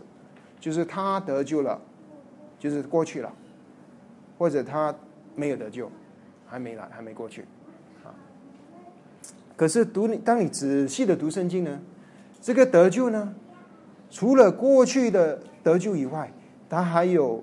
[0.61, 1.81] 就是他得救了，
[2.57, 3.33] 就是过去了，
[4.39, 4.95] 或者他
[5.35, 5.91] 没有得救，
[6.47, 7.45] 还没来，还没过去，
[8.05, 8.15] 啊。
[9.57, 11.81] 可是读你，当你仔细的读圣经呢，
[12.41, 13.35] 这个得救呢，
[14.11, 16.31] 除了过去的得救以外，
[16.69, 17.43] 他还有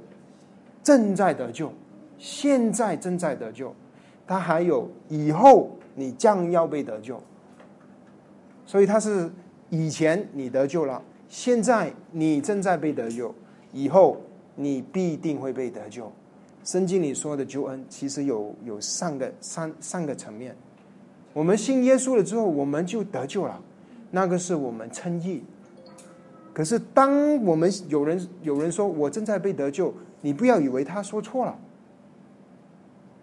[0.84, 1.71] 正在得救，
[2.17, 3.73] 现在正在得救，
[4.27, 7.21] 他还有以后你将要被得救。
[8.65, 9.32] 所以他是
[9.69, 13.34] 以前你得救了，现在你正在被得救，
[13.71, 14.17] 以后
[14.56, 16.12] 你必定会被得救。
[16.65, 20.53] 圣经里说的救恩其实有有三个三三个层面。
[21.32, 23.62] 我们信耶稣了之后，我们就得救了，
[24.12, 25.43] 那个是我们称义。
[26.58, 31.56] 可是当我们有人有人说我正在被得救，你不要以为他说错了，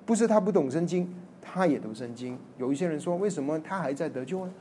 [0.07, 2.39] 不是他不懂圣经，他也读圣经。
[2.59, 4.53] 有一些人说，为什么他还在得救呢？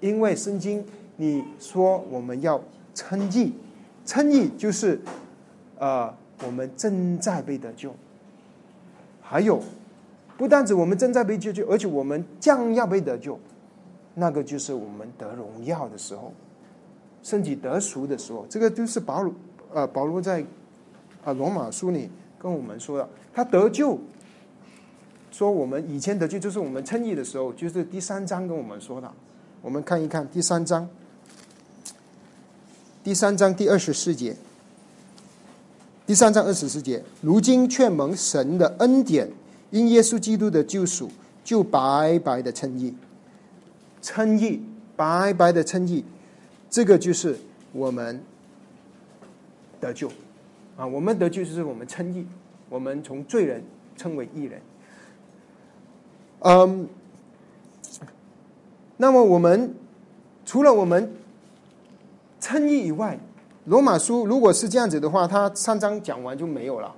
[0.00, 0.82] 因为圣经
[1.16, 2.58] 你说我们要
[2.94, 3.52] 称义，
[4.06, 4.98] 称义就是，
[5.78, 6.10] 呃，
[6.46, 7.94] 我们正在被得救。
[9.20, 9.62] 还有，
[10.38, 13.38] 不单指我们正在被救救，而且我们将要被得救，
[14.14, 16.32] 那个就是我们得荣耀的时候，
[17.22, 18.46] 身体得赎的时候。
[18.48, 19.34] 这个就是保罗，
[19.72, 20.44] 呃，保罗在
[21.24, 23.98] 啊罗马书里跟我们说的，他得救，
[25.30, 29.10] 说我们以前得救就是我们称义的时候，就是第三章跟我们说的。
[29.62, 30.88] 我们看一看第三章，
[33.04, 34.36] 第三章第二十四节，
[36.04, 39.30] 第三章二十四节，如今却蒙神的恩典，
[39.70, 41.08] 因耶稣基督的救赎，
[41.44, 42.92] 就白白的称义，
[44.00, 44.60] 称义，
[44.96, 46.04] 白白的称义，
[46.72, 47.36] 这个就是
[47.72, 48.18] 我们
[49.78, 50.10] 得救
[50.74, 50.86] 啊！
[50.86, 52.26] 我们得救就是我们称义，
[52.70, 53.62] 我们从罪人
[53.94, 54.60] 称为义人，
[56.40, 56.88] 嗯。
[58.96, 59.74] 那么我们
[60.46, 61.12] 除了我们
[62.40, 63.18] 称义以外，
[63.66, 66.94] 罗马书如果是这样子的话，他三章讲完就没有了，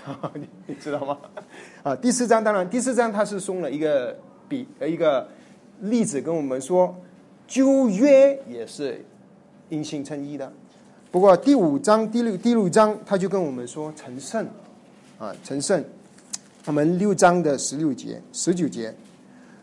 [0.66, 1.18] 你知道吗？
[1.82, 4.16] 啊，第四章当然，第四章他是送了一个
[4.48, 5.28] 比呃一个
[5.80, 6.94] 例子跟我们说，
[7.46, 9.04] 旧约也是
[9.68, 10.52] 因信称义的。
[11.10, 14.46] 不过第五章第六第六章他就跟我们说成圣
[15.18, 15.82] 啊，成圣。
[16.66, 18.94] 我们六章的十六节十九节，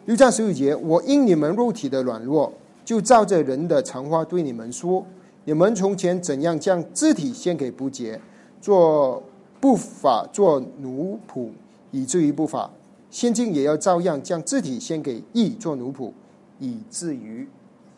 [0.05, 2.53] 六章十九节，我因你们肉体的软弱，
[2.85, 5.05] 就照着人的常话对你们说：
[5.45, 8.21] 你们从前怎样将肢体献给不洁，
[8.61, 9.23] 做
[9.59, 11.49] 不法做奴仆。
[11.89, 12.71] 以至于不法，
[13.09, 16.11] 现今也要照样将肢体献给义做奴仆，
[16.59, 17.45] 以至于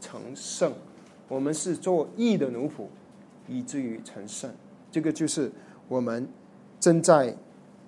[0.03, 0.73] 成圣。
[1.29, 2.83] 我们是做义的奴仆，
[3.47, 4.51] 以至于成圣。
[4.91, 5.49] 这个就是
[5.87, 6.27] 我们
[6.79, 7.33] 正在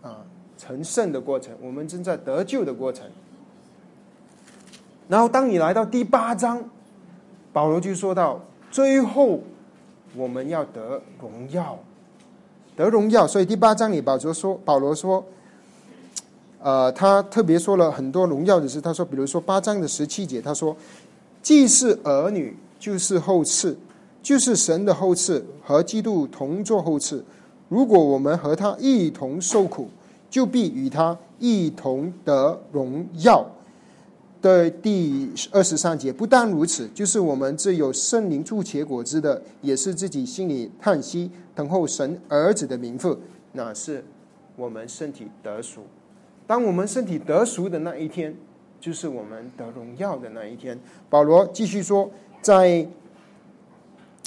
[0.01, 0.25] 啊
[0.57, 3.05] 成圣的过程，我们正在得救的过程。
[5.09, 6.63] 然后，当你来到第八章，
[7.51, 8.39] 保罗就说到
[8.71, 9.41] 最后
[10.15, 11.77] 我们要得荣耀，
[12.75, 13.27] 得荣耀。
[13.27, 15.23] 所以第八章里，保罗说，保罗说。
[16.61, 18.81] 呃，他特别说了很多荣耀的事。
[18.81, 20.75] 他说，比如说八章的十七节，他说
[21.45, 23.77] ：“既是儿女，就是后赐，
[24.23, 27.23] 就是神的后赐，和基督同作后赐。
[27.69, 29.87] 如果我们和他一同受苦，
[30.27, 33.45] 就必与他一同得荣耀。”
[34.41, 43.15] 的第二十三节，不但如此，就是我们这有圣灵助结果子的，也是自己心里叹息，等候神儿子的名分，
[43.51, 44.03] 那是
[44.55, 45.81] 我们身体得赎。
[46.47, 48.35] 当我们身体得赎的那一天，
[48.79, 50.79] 就是我们得荣耀的那一天。
[51.09, 52.09] 保罗继续说，
[52.41, 52.87] 在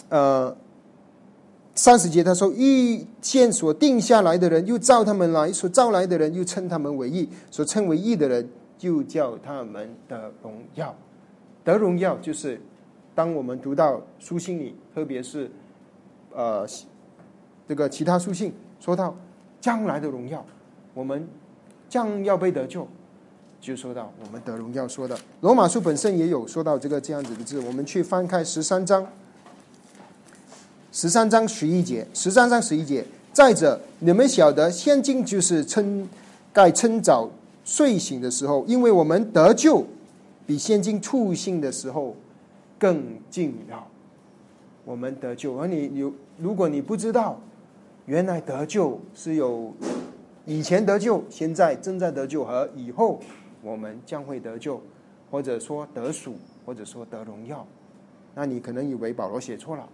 [0.08, 0.56] 呃
[1.74, 10.94] 三十节他说：“预见所定下来的人，又召他们来；所召来的人，又称他们为义；所称为义的人，就叫他们得荣耀。
[11.64, 12.60] 得荣耀就是
[13.14, 15.50] 当我们读到书信里，特别是
[16.34, 16.66] 呃
[17.66, 19.16] 这个其他书信说到
[19.60, 20.44] 将来的荣耀，
[20.94, 21.28] 我们。”
[21.90, 22.86] 将要被得救，
[23.60, 25.18] 就说到我们得荣耀说的。
[25.40, 27.58] 罗马书本身也有说到这个这样子的字。
[27.60, 29.06] 我们去翻开十三章，
[30.92, 33.04] 十三章十一节，十三章十一节。
[33.32, 36.08] 再者，你们晓得，现今就是趁
[36.52, 37.28] 该趁早
[37.64, 39.84] 睡醒的时候，因为我们得救
[40.46, 42.16] 比现今初醒的时候
[42.78, 43.86] 更近了。
[44.84, 47.38] 我们得救，而你有，如果你不知道，
[48.06, 49.72] 原来得救是有。
[50.46, 53.20] 以前得救，现在正在得救，和以后
[53.62, 54.80] 我们将会得救，
[55.30, 56.34] 或者说得属，
[56.64, 57.66] 或者说得荣耀。
[58.34, 59.88] 那你可能以为保罗写错了，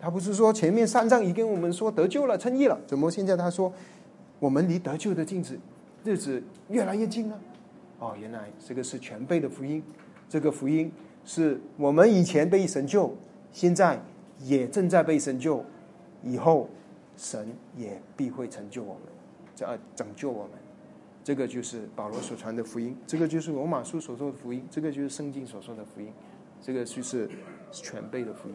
[0.00, 3.72] 他不是说前面三章已经我们说得救了、称义了，怎么现在他说
[4.38, 5.58] 我们离得救的镜子
[6.04, 7.38] 日子越来越近了？
[7.98, 9.82] 哦，原来这个是全备的福音，
[10.28, 10.90] 这个福音
[11.24, 13.14] 是我们以前被神救，
[13.52, 14.00] 现在
[14.40, 15.64] 也正在被神救，
[16.22, 16.68] 以后
[17.16, 19.02] 神也必会成就我们。
[19.68, 20.52] 呃，拯救我们，
[21.24, 26.12] 这个就是保罗所传的福音，这个就是罗马书所说的福音，这个就是圣经所说的福音，
[26.60, 27.28] 这个就是
[27.70, 28.54] 全备的福音。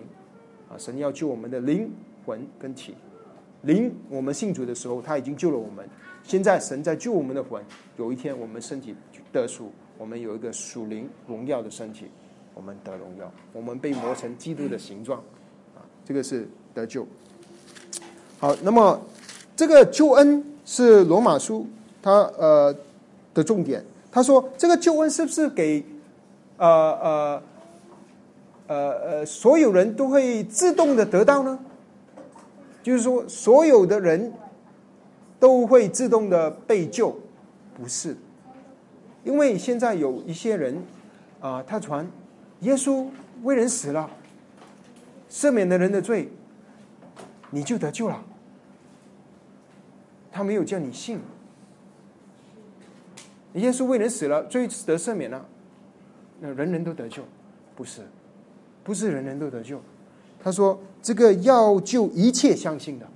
[0.69, 1.89] 啊，神要救我们的灵
[2.25, 2.93] 魂跟体，
[3.61, 5.87] 灵我们信主的时候他已经救了我们，
[6.23, 7.63] 现在神在救我们的魂，
[7.97, 8.93] 有一天我们身体
[9.31, 12.07] 得赎，我们有一个属灵荣耀的身体，
[12.53, 15.19] 我们得荣耀，我们被磨成基督的形状，
[15.73, 17.07] 啊，这个是得救。
[18.39, 19.01] 好，那么
[19.55, 20.43] 这个救恩。
[20.69, 21.65] 是罗马书，
[22.01, 22.75] 他呃
[23.33, 23.83] 的重点。
[24.11, 25.83] 他说：“这个救恩是不是给
[26.57, 27.43] 呃呃
[28.67, 31.59] 呃呃所有人都会自动的得到呢？
[32.81, 34.33] 就是说，所有的人
[35.39, 37.15] 都会自动的被救？
[37.75, 38.15] 不是，
[39.23, 40.81] 因为现在有一些人
[41.41, 42.09] 啊，他传
[42.61, 43.05] 耶稣
[43.43, 44.09] 为人死了，
[45.29, 46.31] 赦免了人的罪，
[47.51, 48.23] 你就得救了。”
[50.31, 51.19] 他没有叫你信，
[53.57, 55.45] 耶稣为人死了，罪得赦免了，
[56.39, 57.23] 那人人都得救，
[57.75, 58.01] 不是，
[58.83, 59.81] 不是人人都得救。
[60.39, 63.07] 他说这个要救一切相信的，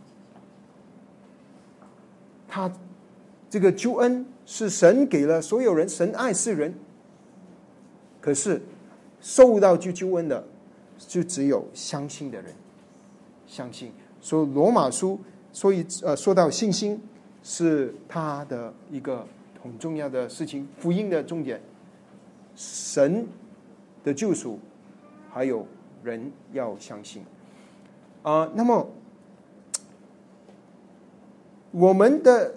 [2.48, 2.72] 他
[3.50, 6.74] 这个救恩是神给了所有人，神爱世人，
[8.20, 8.62] 可是
[9.20, 10.44] 受到救救恩的
[10.98, 12.54] 就只有相信的人，
[13.46, 13.92] 相信。
[14.20, 15.20] 所以罗马书，
[15.52, 17.02] 所以呃说到信心。
[17.44, 19.26] 是他的一个
[19.62, 21.62] 很重要的事情，福音的重点，
[22.55, 23.28] 神
[24.03, 24.59] 的救赎，
[25.30, 25.66] 还有
[26.03, 27.24] 人要相信
[28.24, 28.51] 啊。
[28.55, 28.89] 那么
[31.72, 32.55] 我们的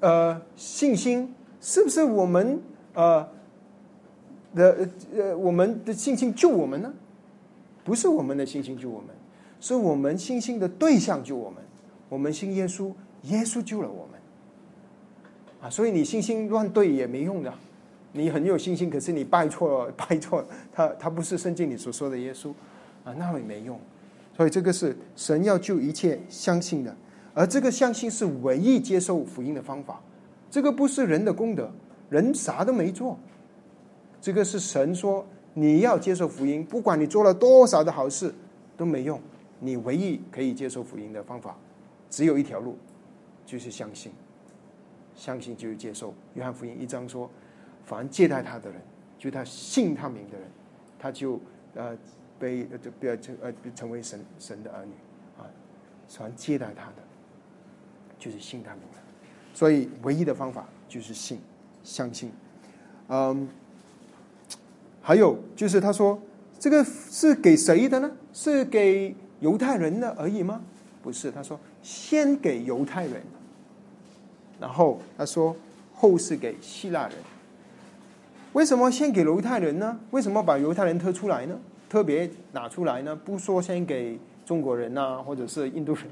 [0.00, 2.60] 呃信心是不是我们
[2.94, 3.28] 呃
[4.54, 6.92] 的呃我们的信心救我们呢？
[7.84, 9.08] 不是我们的信心救我们，
[9.60, 11.62] 是我们信心的对象救我们。
[12.08, 12.92] 我们信耶稣。
[13.22, 14.05] 耶稣救了我
[15.70, 17.52] 所以你信心乱对也没用的。
[18.12, 20.42] 你很有信心，可是你拜错了， 拜错，
[20.72, 22.50] 他他不是圣经里所说的耶稣
[23.04, 23.78] 啊，那也没用。
[24.34, 26.96] 所以这个是神要救一切相信的，
[27.34, 30.00] 而这个相信是唯一接受福音的方法。
[30.50, 31.70] 这个不是人的功德，
[32.08, 33.18] 人啥都没做。
[34.20, 38.34] 这个是神说你要接受福音，不管你做了多少的好事
[38.76, 39.20] 都没用。
[39.60, 41.56] 你唯一可以接受福音的方法，
[42.08, 42.76] 只有一条路，
[43.44, 44.10] 就是相信。
[45.16, 46.14] 相信就是接受。
[46.34, 47.28] 约翰福音一章说。
[47.88, 48.82] 凡接待他的人，
[49.16, 50.48] 就他信他名的人，
[50.98, 51.40] 他就
[51.76, 51.96] 呃
[52.36, 54.90] 被就不要成呃成为神神的儿女
[55.38, 55.46] 啊。
[56.08, 56.94] 凡接待他的，
[58.18, 58.98] 就是信他名的。
[59.54, 61.38] 所以唯一的方法就是信，
[61.84, 62.32] 相信。
[63.06, 63.48] 嗯，
[65.00, 66.20] 还有就是他说，
[66.58, 68.10] 这个是给谁的呢？
[68.32, 70.60] 是给犹太人的而已吗？
[71.04, 73.22] 不是，他说先给犹太人，
[74.60, 75.54] 然后他说
[75.94, 77.12] 后世给希腊人。
[78.52, 80.00] 为什么先给犹太人呢？
[80.10, 81.58] 为什么把犹太人特出来呢？
[81.88, 83.14] 特别拿出来呢？
[83.14, 86.04] 不说先给中国人呐，或者是印度人，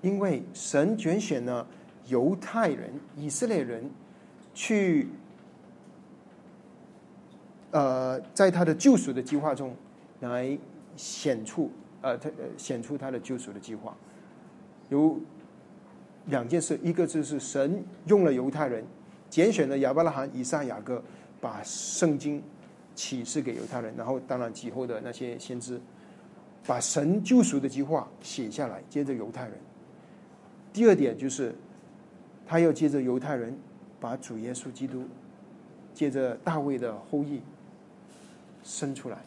[0.00, 1.66] 因为神拣选了
[2.06, 3.90] 犹太人、以色列人
[4.54, 5.08] 去，
[7.72, 9.74] 呃，在他的救赎的计划中
[10.20, 10.56] 来
[10.96, 11.70] 显出，
[12.02, 13.94] 呃，他显出他的救赎的计划。
[14.90, 15.18] 有
[16.28, 18.84] 两件事，一个就是神用了犹太人，
[19.28, 21.02] 拣选了亚伯拉罕、以撒、雅各。
[21.40, 22.42] 把圣经
[22.96, 25.80] 启示给犹太人，然后当然以后的那些先知，
[26.66, 29.52] 把神救赎的计划写下来，接着犹太人。
[30.72, 31.54] 第二点就是，
[32.44, 33.56] 他要接着犹太人
[34.00, 35.04] 把主耶稣基督，
[35.94, 37.40] 借着大卫的后裔
[38.64, 39.18] 生出来。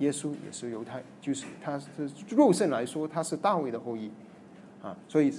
[0.00, 1.86] 耶稣也是犹太，就是他是
[2.28, 4.10] 肉身来说，他是大卫的后裔
[4.82, 4.96] 啊。
[5.06, 5.32] 所以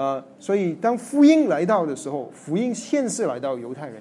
[0.00, 4.00] 呃，所以当福音来到的时候，福音先是来到犹太人。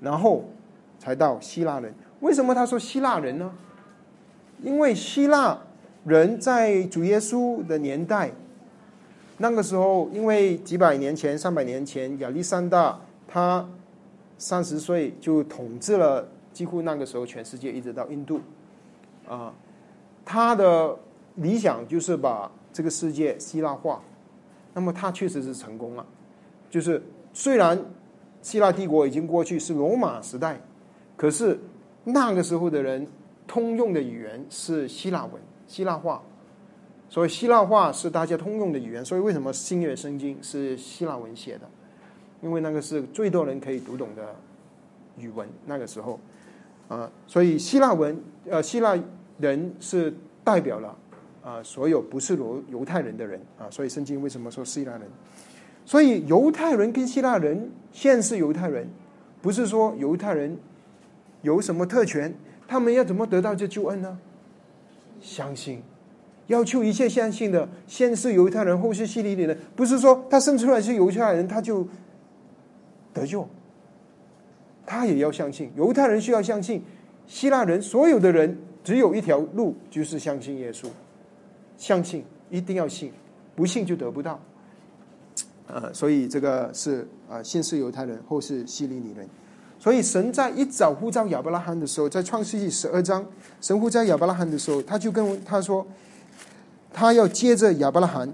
[0.00, 0.44] 然后
[1.00, 1.92] 才到希腊人。
[2.20, 3.50] 为什么他说希腊人呢？
[4.62, 5.58] 因为希腊
[6.04, 8.30] 人在主耶稣的年代，
[9.38, 13.68] 那个时候，因为几百年前、上百年前，亚历山大他
[14.38, 18.40] 三十岁就统治了几乎那个时候全世界，一直到印度。
[19.28, 19.52] 啊，
[20.24, 20.96] 他的
[21.34, 24.02] 理想就是把这个世界希腊化。
[24.74, 26.04] 那么他确实是成功了，
[26.68, 27.02] 就是
[27.32, 27.82] 虽然。
[28.42, 30.60] 希腊帝国已经过去，是罗马时代。
[31.16, 31.58] 可是
[32.04, 33.08] 那个时候的人
[33.46, 36.20] 通用的语言是希腊文、希腊话，
[37.08, 39.02] 所以希腊话是大家通用的语言。
[39.02, 41.66] 所以为什么新约圣经是希腊文写的？
[42.42, 44.36] 因为那个是最多人可以读懂的
[45.16, 45.48] 语文。
[45.64, 46.20] 那个时候
[46.88, 48.94] 啊，所以希腊文呃，希腊
[49.38, 50.12] 人是
[50.44, 50.94] 代表了
[51.44, 53.68] 啊所有不是犹犹太人的人啊。
[53.70, 55.02] 所以圣经为什么说希腊人？
[55.84, 58.88] 所以犹太人跟希腊人现是犹太人，
[59.42, 60.56] 不是说犹太人
[61.42, 62.34] 有什么特权，
[62.66, 64.18] 他们要怎么得到这救恩呢？
[65.20, 65.82] 相信，
[66.46, 71.86] 要求一切相信的，先是犹太人，后是希利尼人，不是说他生出来是犹太人他就
[73.12, 73.46] 得救，
[74.86, 75.70] 他也要相信。
[75.76, 76.82] 犹太人需要相信，
[77.26, 80.86] 希腊人所有的人只有一条路，就是相信耶稣，
[81.76, 83.12] 相信一定要信，
[83.54, 84.40] 不信就得不到。
[85.66, 89.28] 呃，所以这个是啊，先是犹太人，后是希利尼人。
[89.78, 93.24] 所以神在一早呼召亚伯拉罕的时候，在创世纪十二章，
[93.60, 95.86] 神呼召亚伯拉罕的时候，他就跟他说，
[96.92, 98.32] 他要接着亚伯拉罕，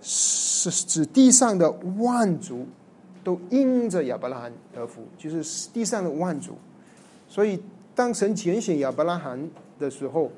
[0.00, 2.66] 是指地上的万族
[3.22, 6.52] 都因着亚伯拉罕得福，就是地上的万族。
[7.28, 7.62] 所以
[7.94, 10.30] 当神拣选亚伯拉罕的时候，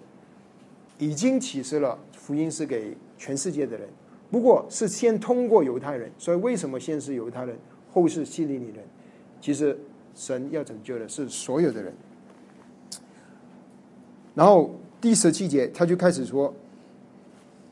[0.99, 3.89] 已经启示了福音是给全世界的人。
[4.31, 7.57] 不过是先通过犹太人，所以为什么先是犹太人，
[7.93, 8.85] 后是希利尼人？
[9.41, 9.79] 其实
[10.15, 11.93] 神要拯救的是所有的人。
[14.35, 16.53] 然后第十七节他就开始说：“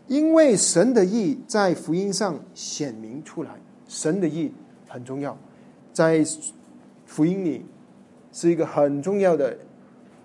[0.07, 3.51] 因为神的意在福音上显明出来，
[3.89, 4.53] 神的意
[4.87, 5.37] 很重要，
[5.93, 6.25] 在
[7.07, 7.64] 福音里
[8.31, 9.59] 是一个很重要的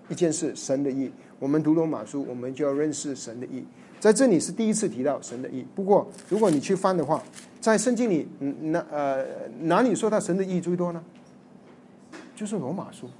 [0.08, 0.54] 一件事。
[0.54, 3.64] 神的意，我们读罗马书，我们就要认识神的意。”
[4.00, 5.66] 在这里是第一次提到神的意。
[5.74, 7.20] 不过，如果你去翻的话，
[7.60, 8.28] 在圣经里，
[8.60, 9.26] 哪呃
[9.62, 11.02] 哪里说到神的意最多呢？
[12.36, 13.10] 就是罗马书。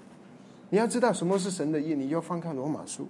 [0.70, 3.08] 你要知道什么是神的意，你要翻看罗马书。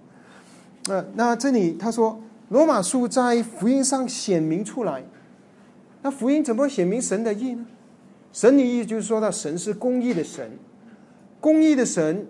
[0.85, 5.03] 那那这里他说，罗马书在福音上显明出来。
[6.01, 7.67] 那福音怎么显明神的意呢？
[8.33, 10.57] 神的意就是说到神是公义的神，
[11.39, 12.25] 公义的神。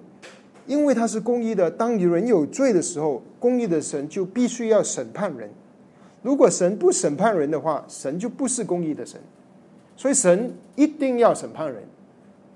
[0.70, 5.50] 因为他是公义的，当人有罪的时候，公义的神就必须要审判人。
[6.22, 9.20] 如果神不审判人的话，神就不是公义的神。
[9.98, 11.82] 所以神一定要审判人，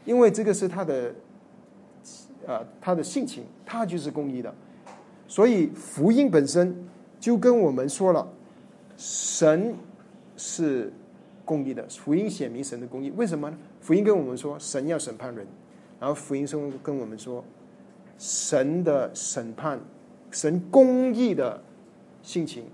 [0.05, 1.11] 因为这个是他的，
[2.45, 4.53] 呃，他的性情，他就是公义的。
[5.27, 6.87] 所以福音本身
[7.19, 8.31] 就跟我们说了，
[8.95, 9.73] 神
[10.37, 10.93] 是
[11.43, 11.83] 公义的。
[11.89, 13.57] 福音显明神的公义，为什么呢？
[13.81, 15.47] 福音跟我们说神要审判人，
[15.99, 17.43] 然后福音中跟我们说
[18.17, 19.79] 神的审判，
[20.31, 21.61] 神公义的
[22.21, 22.65] 性情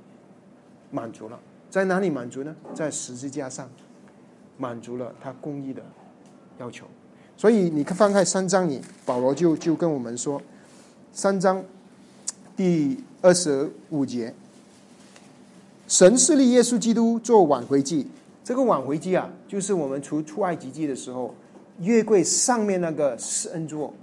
[0.91, 2.55] 满足了，在哪里满足呢？
[2.73, 3.69] 在十字架上
[4.57, 5.81] 满足了他公义的
[6.59, 6.85] 要求。
[7.37, 10.41] 所以你翻开三章里，保罗就就跟我们说
[11.13, 11.63] 三章。
[12.57, 14.33] 第二十五节，
[15.87, 18.05] 神设立耶稣基督做挽回祭。
[18.43, 21.33] 这个挽回祭啊，就是我们除出埃及记的时候，
[21.79, 23.93] 月柜上面那个施恩座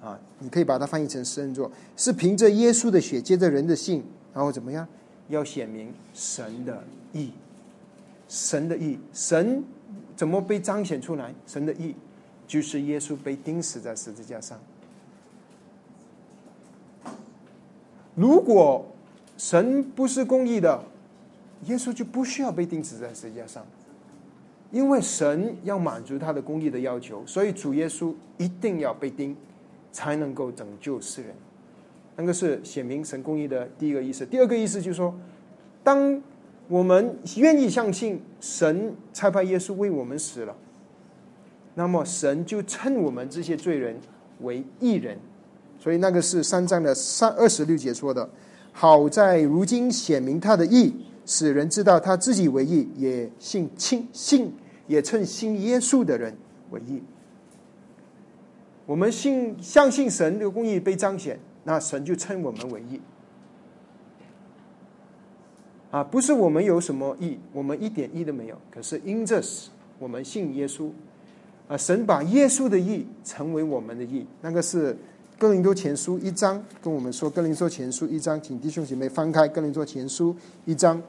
[0.00, 4.86] 啊，你可以把它翻译成施恩座，是凭着耶稣的血，接着人的信，然后怎么样？
[5.28, 6.82] 要显明神的
[7.12, 7.32] 意，
[8.28, 9.62] 神的意，神
[10.16, 11.34] 怎么被彰显出来？
[11.46, 11.94] 神的意
[12.46, 14.58] 就是耶稣被钉死在十字架上。
[18.14, 18.86] 如果
[19.36, 20.82] 神不是公义的，
[21.66, 23.66] 耶稣就不需要被钉死在十字架上，
[24.72, 29.36] 因为神要满足他的公义的要求，所以主耶稣一定要被钉，
[29.92, 31.34] 才能够拯救世人。
[32.16, 34.26] 那个是显明神公义的第一个意思。
[34.26, 35.14] 第二个意思就是说，
[35.84, 36.20] 当
[36.66, 40.56] 我们愿意相信神差派耶稣为我们死了，
[41.74, 43.96] 那么神就称我们这些罪人
[44.40, 45.16] 为义人。
[45.78, 48.28] 所以那个是三章的三二十六节说的，
[48.72, 50.92] 好在如今显明他的义，
[51.24, 54.52] 使人知道他自己为义，也信亲信
[54.88, 56.36] 也称信耶稣的人
[56.70, 57.00] 为义。
[58.88, 62.98] 我们信相信神的公义被彰显，那神就称我们为义。
[65.90, 68.58] 啊，不是我们有什么义，我们一点义都没有。
[68.70, 69.42] 可是因这
[69.98, 70.90] 我们信耶稣，
[71.68, 74.96] 啊，神把耶稣的义成为我们的义，那个是。
[75.40, 80.34] 哥林多前书一章跟我们说，哥林多前书一章，请弟兄姐妹翻开哥林多前书
[80.64, 81.00] 一章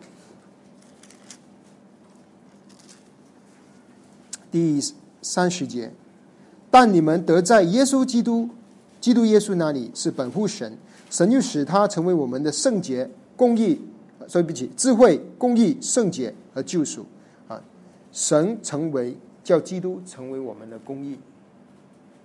[4.51, 4.79] 第
[5.23, 5.91] 三十节。
[6.71, 8.49] 但你们得在耶稣基督、
[9.01, 10.77] 基督耶稣那里是本乎神，
[11.09, 13.79] 神就使他成为我们的圣洁、公义，
[14.27, 17.05] 所以不起智慧、公义、圣洁和救赎
[17.47, 17.61] 啊！
[18.11, 21.17] 神成为叫基督成为我们的公义，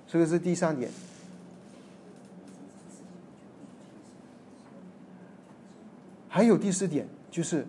[0.06, 0.90] 这个是第三点。
[6.28, 7.64] 还有第四点，就是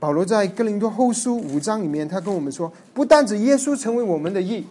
[0.00, 4.64] 保罗在哥林多后书五章里面，他跟我们说，不但指耶稣成为我们的义，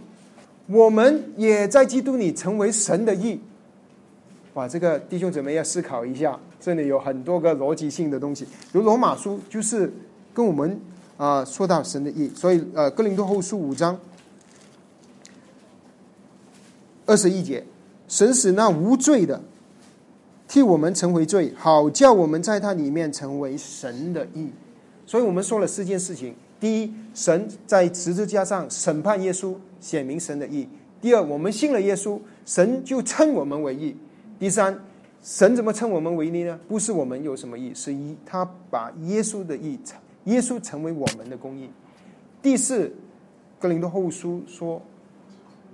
[0.65, 3.39] 我们也在基督里成为神的义。
[4.55, 8.47] 哇，这个弟兄姊妹要思考一下，这里有很多个逻辑性的东西。
[8.71, 9.93] 如罗马书就是
[10.34, 10.82] 跟我们
[11.15, 13.95] 啊说到神的义，所以呃，哥林多后书五章
[17.05, 17.63] 二十一节，
[18.07, 19.39] 神使那无罪的。
[20.47, 24.49] 替我们成为罪，好叫我们在他里面成为神的义。
[25.10, 30.68] 所以我们说了四件事情：第一，神在十字架上审判耶稣，显明神的义；
[31.01, 33.95] 第二，我们信了耶稣，神就称我们为义；
[34.38, 34.80] 第三，
[35.24, 36.60] 神怎么称我们为义呢？
[36.68, 39.80] 不是我们有什么义，是一他把耶稣的义，
[40.26, 41.70] 耶稣成为我们的公义；
[42.43, 42.93] 第四，
[43.60, 44.80] 格林多后书说。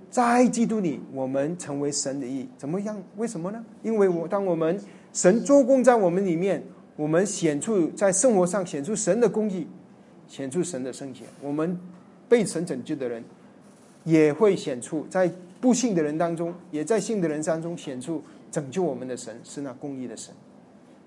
[0.10, 2.96] 在基督里，我们成为神的义，怎么样？
[3.18, 3.62] 为什么呢？
[3.84, 4.80] 因为我当我们
[5.12, 6.64] 神做工在我们里面，
[6.96, 9.68] 我们显出在生活上显出神的公义，
[10.28, 11.22] 显出神的圣洁。
[11.42, 11.80] 我们
[12.28, 13.24] 被神拯救的人，
[14.04, 20.34] 也会显出在不幸的人当中，也在信的人当中显出拯救我们的神是那公义的神。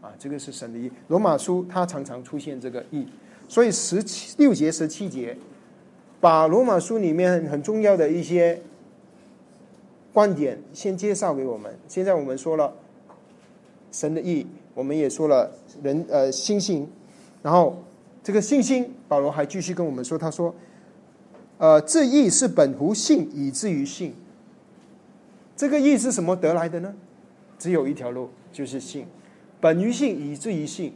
[0.00, 0.90] 啊，这个是神的义。
[1.08, 3.06] 罗马书它常常出现这个义，
[3.48, 5.36] 所以十七六节十七节，
[6.20, 8.60] 把罗马书里面很重要的一些。
[10.10, 11.72] 观点先介绍给我们。
[11.86, 12.74] 现在我们说了
[13.92, 14.44] 神的意，
[14.78, 15.50] 我们也说了
[15.82, 16.88] 人呃信心，
[17.42, 17.82] 然后
[18.22, 20.54] 这个信心，保罗还继续跟我们说，他说，
[21.58, 24.14] 呃，这义是本乎信，以至于信。
[25.56, 26.94] 这个义是什么得来的呢？
[27.58, 29.04] 只有一条路，就是信，
[29.60, 30.92] 本于信，以至于信。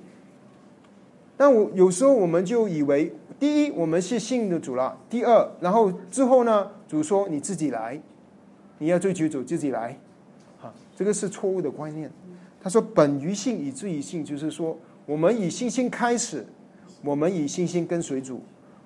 [1.39, 8.01] 那我有时候我们就以为，第一，我们是信的主了；第二，然后之后呢，主说你自己来。
[8.79, 9.99] 你要追求主自己来，
[10.61, 12.09] 哈，这个是错误的观念。
[12.63, 16.47] 他说：“本于信，以至于信，就是说，我们以信心开始，
[17.03, 18.41] 我们以信心跟随主，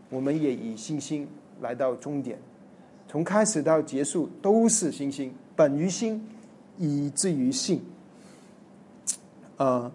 [0.08, 1.28] 我们也以信心
[1.60, 2.38] 来到终点。
[3.06, 5.30] 从开始到结束都是信心。
[5.54, 6.26] 本于心，
[6.78, 7.82] 以至于信。
[9.58, 9.92] 呃，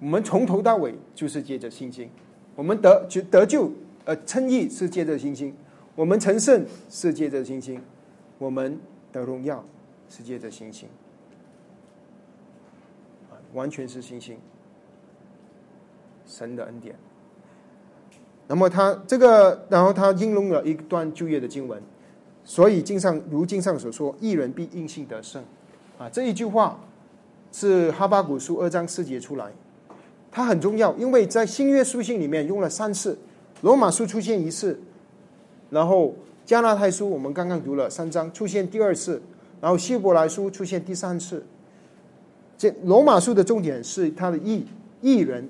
[0.00, 2.10] 我们从头到尾就是借着信心，
[2.56, 3.70] 我们得就得救，
[4.04, 5.52] 呃，称义是借着信心；
[5.94, 7.78] 我们成圣是借着信心；
[8.38, 8.80] 我们
[9.12, 9.64] 的荣耀
[10.08, 10.88] 是借着信心。
[13.52, 14.38] 完全是信心，
[16.26, 16.94] 神的恩典。
[18.48, 21.82] 那么他这个，然后他应用了一段就业的经文，
[22.44, 25.42] 所以经上如经上所说，一人必因信得胜。
[25.98, 26.78] 啊，这一句话
[27.52, 29.52] 是哈巴古书二章四节出来，
[30.30, 33.16] 它很重要，因为在新约书信里面用了三次，
[33.62, 34.80] 罗马书出现一次，
[35.70, 39.22] 然后加拉太书我们刚刚读了三章出现第二次，
[39.60, 41.46] 然后希伯来书出现第三次。
[42.62, 44.64] 这罗马书的重点是他的义
[45.00, 45.48] 义人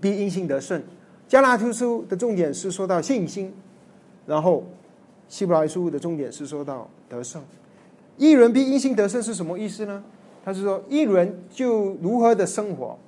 [0.00, 0.82] 必因信得胜，
[1.28, 3.54] 加拉太书的重点是说到信心，
[4.26, 4.64] 然后
[5.28, 7.40] 希伯来书的重点是说到得胜。
[8.16, 10.02] 一人必因信得胜是什么意思呢？
[10.44, 12.98] 他是说一人就如何的生活，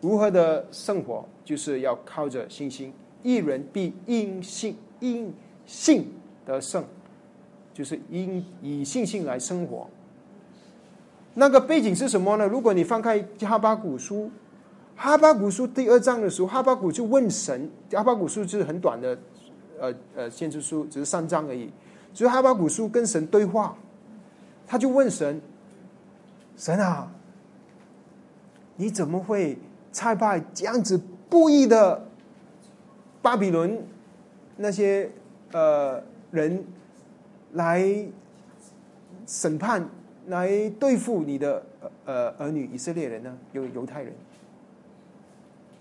[0.00, 2.92] 如何的生活，就是要靠着信心。
[3.24, 5.34] 一人必因信因
[5.66, 6.12] 信
[6.44, 6.84] 得胜，
[7.74, 9.88] 就是因以信心来生活。
[11.38, 12.46] 那个背景是什么呢？
[12.46, 14.30] 如果你翻开哈巴古书，
[14.96, 17.70] 哈巴古书第二章的时候，哈巴古就问神。
[17.92, 19.18] 哈巴古书是很短的，
[19.78, 21.70] 呃呃，先知书只是三章而已。
[22.14, 23.76] 所以哈巴古书跟神对话，
[24.66, 25.38] 他就问神：
[26.56, 27.12] 神啊，
[28.76, 29.58] 你怎么会
[29.92, 32.02] 差派这样子不义的
[33.20, 33.86] 巴比伦
[34.56, 35.10] 那些
[35.52, 36.64] 呃人
[37.52, 37.86] 来
[39.26, 39.86] 审判？
[40.26, 41.64] 来对付你的
[42.04, 43.38] 呃儿女以色列人呢？
[43.52, 44.12] 犹犹太人，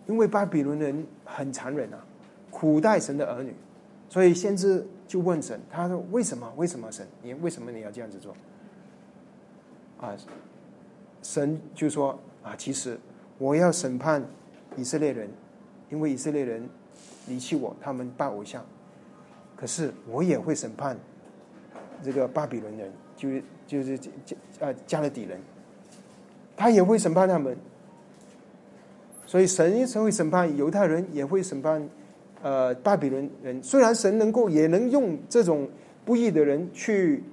[0.08, 2.06] 因为巴比伦人很残忍啊，
[2.52, 3.54] 苦待神的儿女，
[4.10, 6.52] 所以先知就问神，他说：“为什么？
[6.58, 7.08] 为什么神？
[7.22, 8.36] 你为什么你要这样子做？”
[10.00, 10.16] 啊，
[11.24, 13.00] 神就说：“啊，其实
[13.38, 14.24] 我要审判
[14.78, 15.30] 以色列人，
[15.89, 16.70] 因为以色列人
[17.28, 18.64] 离弃我，他们拜偶像。
[19.56, 20.98] 可是我也会审判
[22.04, 25.39] 这个巴比伦人。”就是就是加呃加勒底人，
[26.58, 27.56] 他也会审判他们，
[29.26, 31.89] 所以神会审判犹太人，也会审判
[32.41, 33.64] 呃巴比伦人。
[33.64, 35.70] 虽然神能够也能用这种
[36.04, 37.24] 不义的人去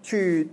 [0.00, 0.48] 去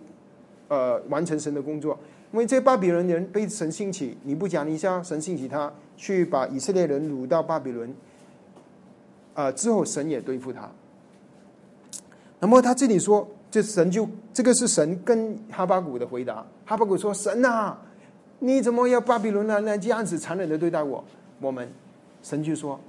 [0.70, 1.96] 呃完成神的工作，
[2.32, 7.94] 因为这巴比伦人被神兴起，你不讲一下，神兴起他去把以色列人掳到巴比伦，
[9.36, 10.72] 啊之后神也对付他。
[12.40, 13.30] 那么他这里说。
[13.52, 16.46] 这神就这个是神跟哈巴谷的回答。
[16.66, 17.82] 哈巴谷说：“神啊，
[18.38, 21.04] 你怎么要巴比伦人来这样子残忍的对待我？”
[21.42, 21.68] 我们
[22.22, 22.80] 神就说：“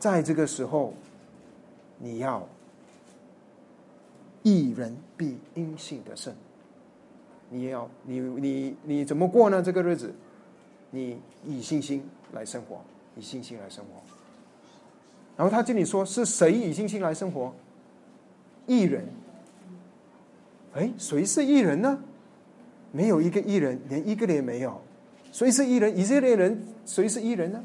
[0.00, 0.92] 在这个时候，
[1.98, 2.44] 你要
[4.42, 6.34] 一人必因信得胜。
[7.48, 9.62] 你要你你你怎么过呢？
[9.62, 10.12] 这个日子，
[10.90, 12.80] 你以信心来生活，
[13.14, 14.02] 以信心来生活。
[15.36, 17.54] 然后他这里说是谁以信心来生活？
[18.66, 19.06] 一人。”
[20.76, 21.98] 哎，谁是异人呢？
[22.92, 24.78] 没有一个异人，连一个人也没有。
[25.32, 25.96] 谁是异人？
[25.96, 27.64] 以色列人谁是异人呢？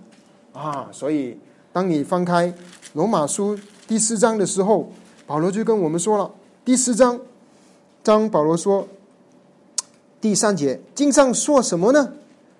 [0.53, 1.37] 啊，所以
[1.73, 2.53] 当你翻开
[2.93, 4.89] 罗马书第四章的时候，
[5.27, 6.31] 保罗就跟我们说了：
[6.63, 7.19] 第四章，
[8.01, 8.87] 章保罗说，
[10.21, 12.13] 第三节经上说什么呢？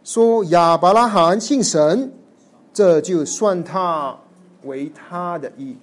[0.04, 2.12] 说亚伯拉罕信神，
[2.74, 4.18] 这就算他
[4.64, 5.78] 为他的义。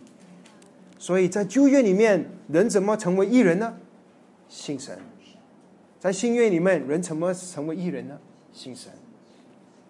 [0.98, 3.74] 所以在旧约里面，人怎么成为异人呢？
[4.49, 4.99] 信神，
[5.99, 8.18] 在信约里面，人怎么成为艺人呢？
[8.53, 8.90] 信神，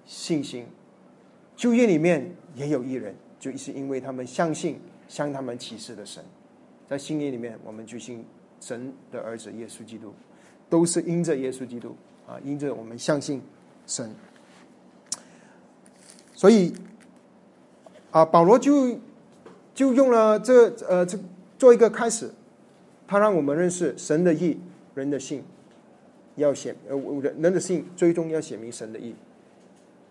[0.04, 0.66] 信心。
[1.56, 6.24] 旧约里面也有艺人，就是因为他们相信向他们启示的神。
[6.88, 8.24] 在信约里面，我们就信
[8.60, 10.12] 神的儿子耶稣基督，
[10.68, 11.96] 都是因着耶稣基督
[12.26, 13.42] 啊，因着我们相信
[13.86, 14.14] 神。
[16.34, 16.72] 所以
[18.10, 18.98] 啊，保罗就
[19.74, 21.18] 就用了这呃这
[21.58, 22.32] 做一个开始。
[23.08, 24.56] 他让我们认识神的意，
[24.94, 25.42] 人的性
[26.36, 29.14] 要显呃人人的性最终要显明神的意。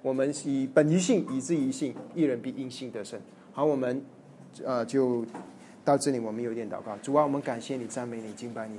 [0.02, 3.20] 我们以本于性，以至于性，一人必因性得胜。
[3.54, 4.02] 好，我们
[4.66, 5.24] 呃就
[5.86, 6.98] 到这里，我们有点祷告。
[7.02, 8.78] 主啊，我们感谢你，赞美你，敬拜你。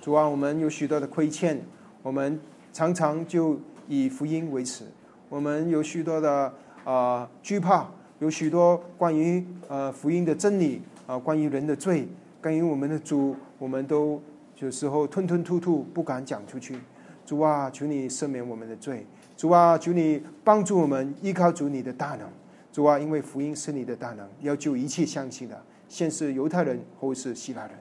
[0.00, 1.60] 主啊，我们有许多的亏欠，
[2.02, 2.40] 我们
[2.72, 4.84] 常常就以福音为耻。
[5.28, 6.52] 我们有许多的
[6.82, 12.08] 啊惧怕，有许多关于呃福音的真理啊，关于人的罪，
[12.42, 13.36] 关于我们的主。
[13.58, 14.20] 我们都
[14.58, 16.78] 有时候吞吞吐吐，不敢讲出去。
[17.26, 19.06] 主啊，求你赦免我们的罪。
[19.36, 22.26] 主啊，求你帮助我们依靠主你的大能。
[22.72, 27.72] 主啊，因为福音是你的大能，要救一切相信的，先是犹太人，后是希腊人。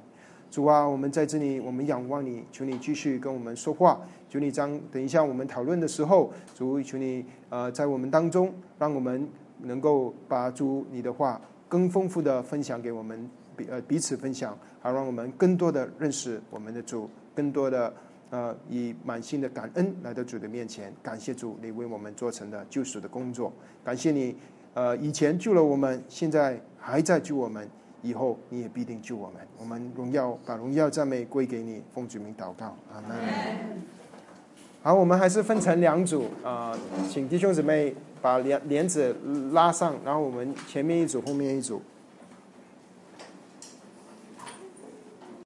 [0.51, 4.01] 主啊，我们在这里，我们仰望你，求你继续跟我们说话。
[4.27, 9.27] 求你将等一下我们讨论的时候，主求你呃在我们当中，让我们
[9.61, 13.29] 能够把主你的话更丰富的分享给我们
[13.59, 17.93] 彼呃彼此分享，好让我们更多的认识我们的主，更多的
[18.29, 23.51] 呃以满心的感恩来到主的面前，感谢主你为我们做成的救赎的工作，
[23.83, 24.33] 感谢你
[24.73, 27.67] 呃以前救了我们，现在还在救我们，
[28.01, 29.45] 以后你也必定救我们。
[29.59, 33.17] 我们荣耀把荣耀赞美归给你，奉主名祷告，阿门。
[34.81, 36.73] 好，我们还是分成两组啊、
[37.09, 39.13] 请弟兄姊妹把帘帘子
[39.51, 41.81] 拉上，然后我们前面一组，后面一组。